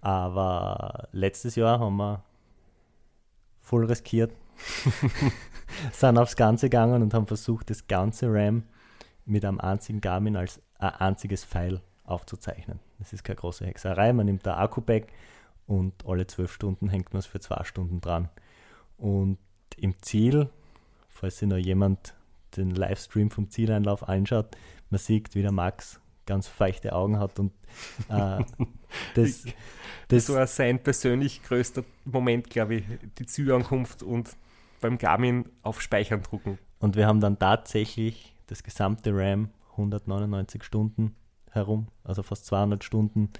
[0.00, 2.22] Aber letztes Jahr haben wir
[3.60, 4.32] voll riskiert,
[5.92, 8.64] sind aufs Ganze gegangen und haben versucht, das ganze RAM
[9.24, 12.78] mit einem einzigen Garmin als ein einziges File aufzuzeichnen.
[12.98, 14.12] Das ist keine große Hexerei.
[14.12, 15.08] Man nimmt da Akku-Pack
[15.66, 18.28] und alle zwölf Stunden hängt man es für zwei Stunden dran.
[18.96, 19.38] Und
[19.76, 20.48] im Ziel,
[21.08, 22.14] falls sich noch jemand
[22.56, 24.56] den Livestream vom Zieleinlauf anschaut,
[24.90, 27.52] man sieht, wie der Max ganz feuchte Augen hat und
[28.08, 28.44] äh,
[29.14, 29.44] das,
[30.08, 32.84] das, war sein persönlich größter Moment, glaube ich,
[33.18, 34.36] die Zielankunft und
[34.80, 36.58] beim Garmin auf Speichern drucken.
[36.78, 41.14] Und wir haben dann tatsächlich das gesamte RAM 199 Stunden
[41.50, 43.30] herum, also fast 200 Stunden,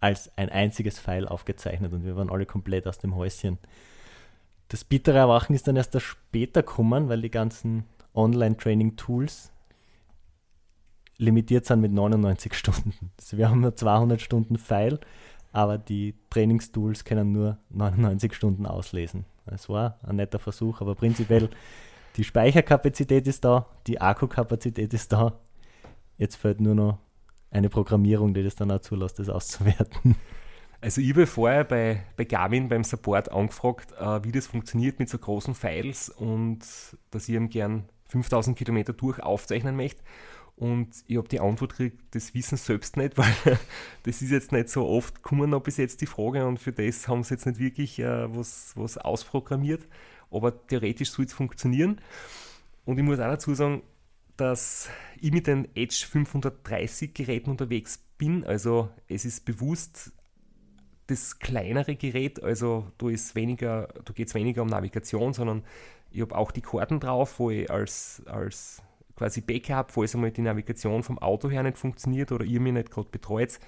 [0.00, 3.58] als ein einziges File aufgezeichnet und wir waren alle komplett aus dem Häuschen.
[4.68, 7.84] Das bittere Erwachen ist dann erst später gekommen, weil die ganzen
[8.14, 9.50] Online-Training-Tools
[11.16, 13.10] limitiert sind mit 99 Stunden.
[13.18, 15.00] Also wir haben nur 200 Stunden File,
[15.52, 19.24] aber die Trainingstools können nur 99 Stunden auslesen.
[19.46, 21.50] Es war ein netter Versuch, aber prinzipiell
[22.16, 25.38] die Speicherkapazität ist da, die Akkukapazität ist da.
[26.16, 26.98] Jetzt fehlt nur noch
[27.50, 30.16] eine Programmierung, die das dann auch zulässt, das auszuwerten.
[30.80, 35.08] Also ich habe vorher bei, bei Garmin beim Support angefragt, äh, wie das funktioniert mit
[35.08, 36.58] so großen Files und
[37.10, 40.02] dass ich ihm gern 5000 Kilometer durch aufzeichnen möchte.
[40.56, 43.58] Und ich habe die Antwort gekriegt, das wissen sie selbst nicht, weil
[44.04, 47.08] das ist jetzt nicht so oft, kommen noch bis jetzt die Frage und für das
[47.08, 49.86] haben sie jetzt nicht wirklich äh, was, was ausprogrammiert.
[50.30, 52.00] Aber theoretisch soll es funktionieren.
[52.84, 53.82] Und ich muss auch dazu sagen,
[54.36, 54.88] dass
[55.20, 58.44] ich mit den Edge 530 Geräten unterwegs bin.
[58.44, 60.12] Also es ist bewusst
[61.06, 65.62] das kleinere Gerät, also da ist weniger, da geht es weniger um Navigation, sondern
[66.10, 68.82] ich habe auch die Karten drauf, wo ich als, als
[69.16, 72.90] quasi Backup, falls einmal die Navigation vom Auto her nicht funktioniert oder ihr mir nicht
[72.90, 73.58] gerade betreut,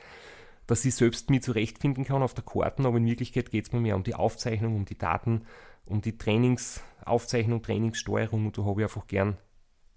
[0.66, 3.80] dass ich selbst mich zurechtfinden kann auf der Karten, aber in Wirklichkeit geht es mir
[3.80, 5.42] mehr um die Aufzeichnung, um die Daten,
[5.84, 9.36] um die Trainingsaufzeichnung, Trainingssteuerung und da habe ich einfach gern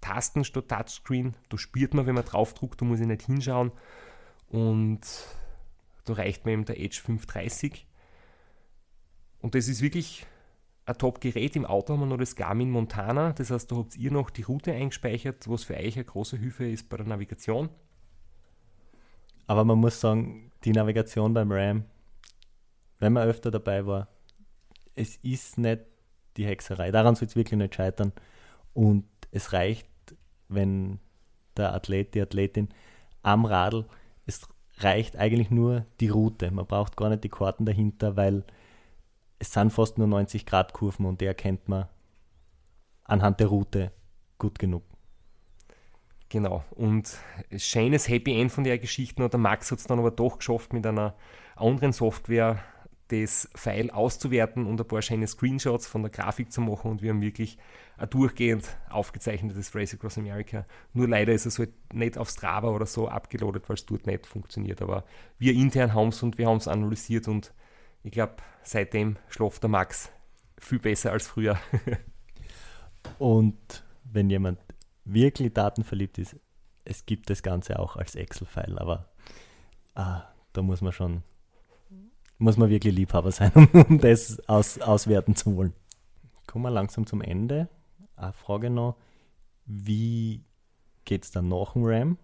[0.00, 1.36] Tasten statt Touchscreen.
[1.50, 3.72] Da spürt man, wenn man draufdruckt, da muss ich nicht hinschauen
[4.48, 5.00] und
[6.04, 7.86] da reicht mir eben der Edge 530
[9.40, 10.26] und das ist wirklich
[10.86, 11.56] ein Top-Gerät.
[11.56, 13.32] Im Auto haben wir noch das Garmin Montana.
[13.32, 16.68] Das heißt, da habt ihr noch die Route eingespeichert, was für euch eine große Hilfe
[16.68, 17.68] ist bei der Navigation.
[19.46, 21.84] Aber man muss sagen, die Navigation beim RAM,
[22.98, 24.08] wenn man öfter dabei war,
[24.94, 25.82] es ist nicht
[26.36, 26.90] die Hexerei.
[26.90, 28.12] Daran soll es wirklich nicht scheitern.
[28.74, 29.88] Und es reicht,
[30.48, 31.00] wenn
[31.56, 32.68] der Athlet, die Athletin
[33.22, 33.86] am Radl,
[34.26, 34.46] es
[34.78, 36.50] reicht eigentlich nur die Route.
[36.50, 38.44] Man braucht gar nicht die Karten dahinter, weil
[39.40, 41.88] es sind fast nur 90 Grad Kurven und die erkennt man
[43.04, 43.90] anhand der Route
[44.38, 44.84] gut genug.
[46.28, 46.62] Genau.
[46.70, 47.18] Und
[47.56, 49.28] schönes Happy End von der Geschichte.
[49.28, 51.16] Der Max hat es dann aber doch geschafft, mit einer
[51.56, 52.62] anderen Software
[53.08, 56.92] das File auszuwerten und ein paar schöne Screenshots von der Grafik zu machen.
[56.92, 57.58] Und wir haben wirklich
[57.96, 60.66] ein durchgehend aufgezeichnetes Race Across America.
[60.92, 64.26] Nur leider ist es halt nicht auf Strava oder so abgeloadet, weil es dort nicht
[64.26, 64.82] funktioniert.
[64.82, 65.04] Aber
[65.38, 67.52] wir intern haben es und wir haben es analysiert und
[68.02, 70.10] ich glaube, seitdem schläft der Max
[70.58, 71.58] viel besser als früher.
[73.18, 74.58] Und wenn jemand
[75.04, 76.36] wirklich datenverliebt ist,
[76.84, 79.10] es gibt das Ganze auch als Excel-File, aber
[79.94, 80.22] ah,
[80.52, 81.22] da muss man schon,
[82.38, 85.74] muss man wirklich Liebhaber sein, um das aus, auswerten zu wollen.
[86.46, 87.68] Kommen wir langsam zum Ende.
[88.16, 88.96] Eine Frage noch,
[89.66, 90.44] wie
[91.04, 92.18] geht es dann nach dem RAM?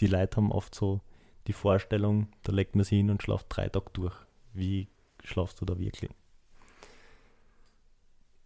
[0.00, 1.00] Die Leute haben oft so
[1.46, 4.14] die Vorstellung, da legt man sich hin und schlaft drei Tage durch.
[4.52, 4.88] Wie
[5.24, 6.10] schlafst du da wirklich?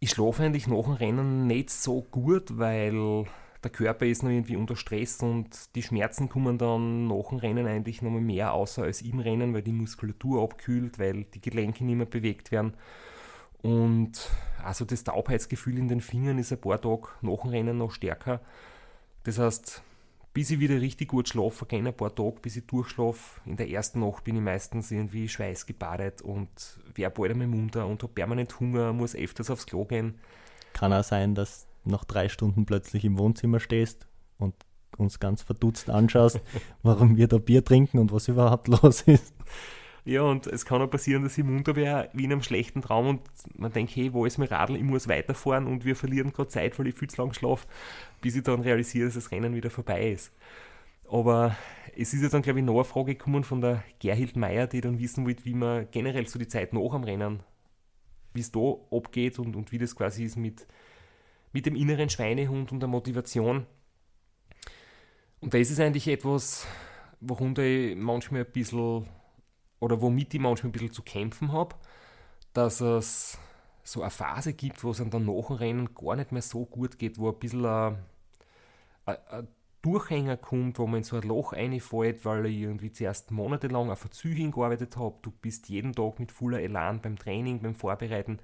[0.01, 3.25] Ich schlafe eigentlich nach dem Rennen nicht so gut, weil
[3.63, 7.67] der Körper ist noch irgendwie unter Stress und die Schmerzen kommen dann nach dem Rennen
[7.67, 11.97] eigentlich noch mehr außer als im Rennen, weil die Muskulatur abkühlt, weil die Gelenke nicht
[11.97, 12.75] mehr bewegt werden.
[13.63, 14.29] Und
[14.63, 18.41] also das Taubheitsgefühl in den Fingern ist ein paar Tage nach dem Rennen noch stärker.
[19.23, 19.83] Das heißt,
[20.35, 23.41] bis ich wieder richtig gut schlafe, ein paar Tage, bis ich durchschlafe.
[23.47, 26.49] In der ersten Nacht bin ich meistens irgendwie schweißgebadet und
[26.95, 30.19] werde bald einmal munter und habe permanent Hunger, muss öfters aufs Klo gehen.
[30.73, 34.09] Kann auch sein, dass nach drei Stunden plötzlich im Wohnzimmer stehst
[34.39, 34.55] und
[34.99, 36.41] uns ganz verdutzt anschaust,
[36.83, 39.35] warum wir da Bier trinken und was überhaupt los ist.
[40.07, 43.07] Ja, und es kann auch passieren, dass ich munter wäre, wie in einem schlechten Traum
[43.07, 43.21] und
[43.57, 44.77] man denkt, hey, wo ist mein Radl?
[44.77, 47.67] Ich muss weiterfahren und wir verlieren gerade Zeit, weil ich viel zu lang schlafe,
[48.21, 50.31] bis ich dann realisiere, dass das Rennen wieder vorbei ist.
[51.11, 51.57] Aber
[51.97, 54.83] es ist ja dann, glaube ich, noch eine Frage gekommen von der Gerhild Meier, die
[54.83, 57.41] dann wissen wollte, wie man generell so die Zeit nach am Rennen,
[58.35, 60.67] wie es da abgeht und, und wie das quasi ist mit,
[61.53, 63.65] mit dem inneren Schweinehund und der Motivation.
[65.41, 66.67] Und das ist eigentlich etwas,
[67.21, 69.07] worunter ich manchmal ein bisschen
[69.85, 71.75] oder womit ich manchmal ein bisschen zu kämpfen habe,
[72.55, 73.39] dass es
[73.83, 77.19] so eine Phase gibt, wo es an der Nachrennen gar nicht mehr so gut geht,
[77.19, 77.99] wo ein bisschen ein,
[79.05, 79.49] ein
[79.83, 84.07] Durchhänger kommt, wo man in so ein Loch reinfällt, weil ich irgendwie zuerst monatelang auf
[84.07, 85.17] ein gearbeitet habe.
[85.21, 88.39] Du bist jeden Tag mit voller Elan beim Training, beim Vorbereiten,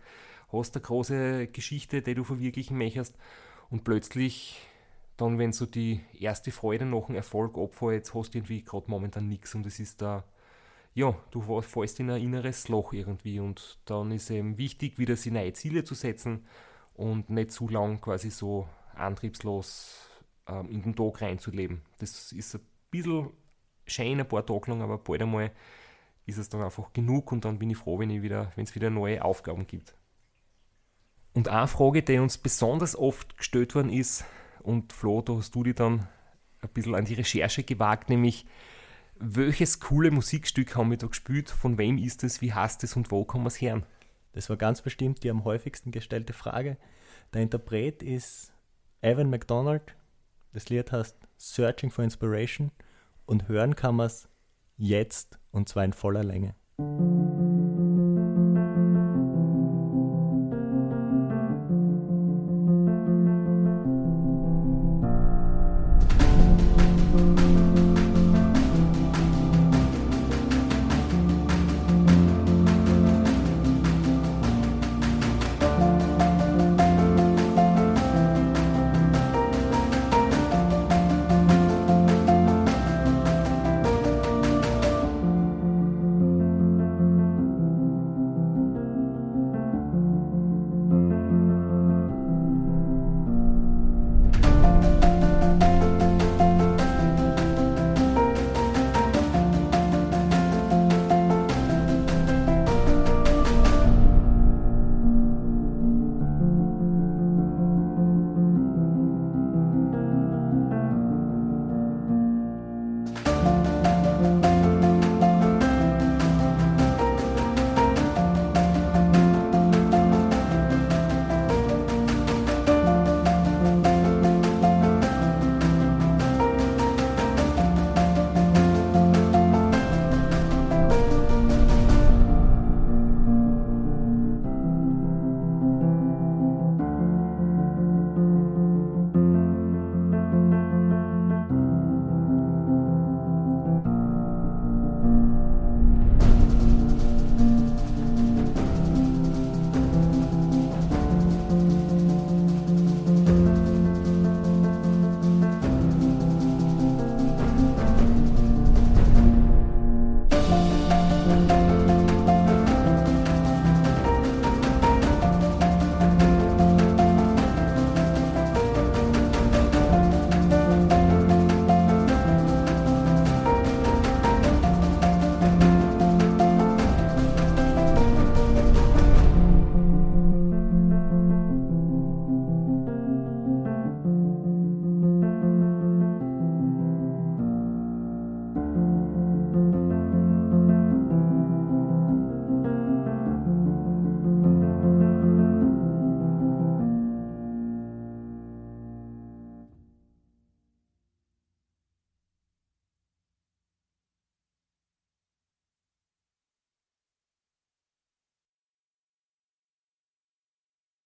[0.53, 3.17] hast eine große Geschichte, die du verwirklichen möchtest
[3.71, 4.61] und plötzlich
[5.17, 9.27] dann, wenn so die erste Freude nach dem Erfolg abfällt, hast du irgendwie gerade momentan
[9.27, 10.25] nichts und es ist da
[10.95, 15.33] ja, du fällst in ein inneres Loch irgendwie und dann ist eben wichtig, wieder sich
[15.33, 16.47] neue Ziele zu setzen
[16.95, 20.09] und nicht zu lang quasi so antriebslos
[20.47, 21.83] ähm, in den Tag reinzuleben.
[21.99, 22.61] Das ist ein
[22.91, 23.31] bisschen
[23.87, 25.53] schön, ein paar Tage lang, aber bald einmal
[26.27, 29.25] ist es dann einfach genug und dann bin ich froh, wenn es wieder, wieder neue
[29.25, 29.95] Aufgaben gibt.
[31.33, 34.25] Und eine Frage, die uns besonders oft gestellt worden ist,
[34.63, 36.07] und Flo, da hast du die dann
[36.61, 38.45] ein bisschen an die Recherche gewagt, nämlich
[39.21, 41.51] welches coole Musikstück haben wir da gespielt?
[41.51, 42.41] Von wem ist es?
[42.41, 43.85] Wie heißt es und wo kann man es hören?
[44.33, 46.79] Das war ganz bestimmt die am häufigsten gestellte Frage.
[47.35, 48.53] Der Interpret ist
[49.03, 49.95] Evan McDonald.
[50.53, 52.71] Das Lied heißt Searching for Inspiration
[53.27, 54.29] und hören kann man es
[54.77, 56.55] jetzt und zwar in voller Länge.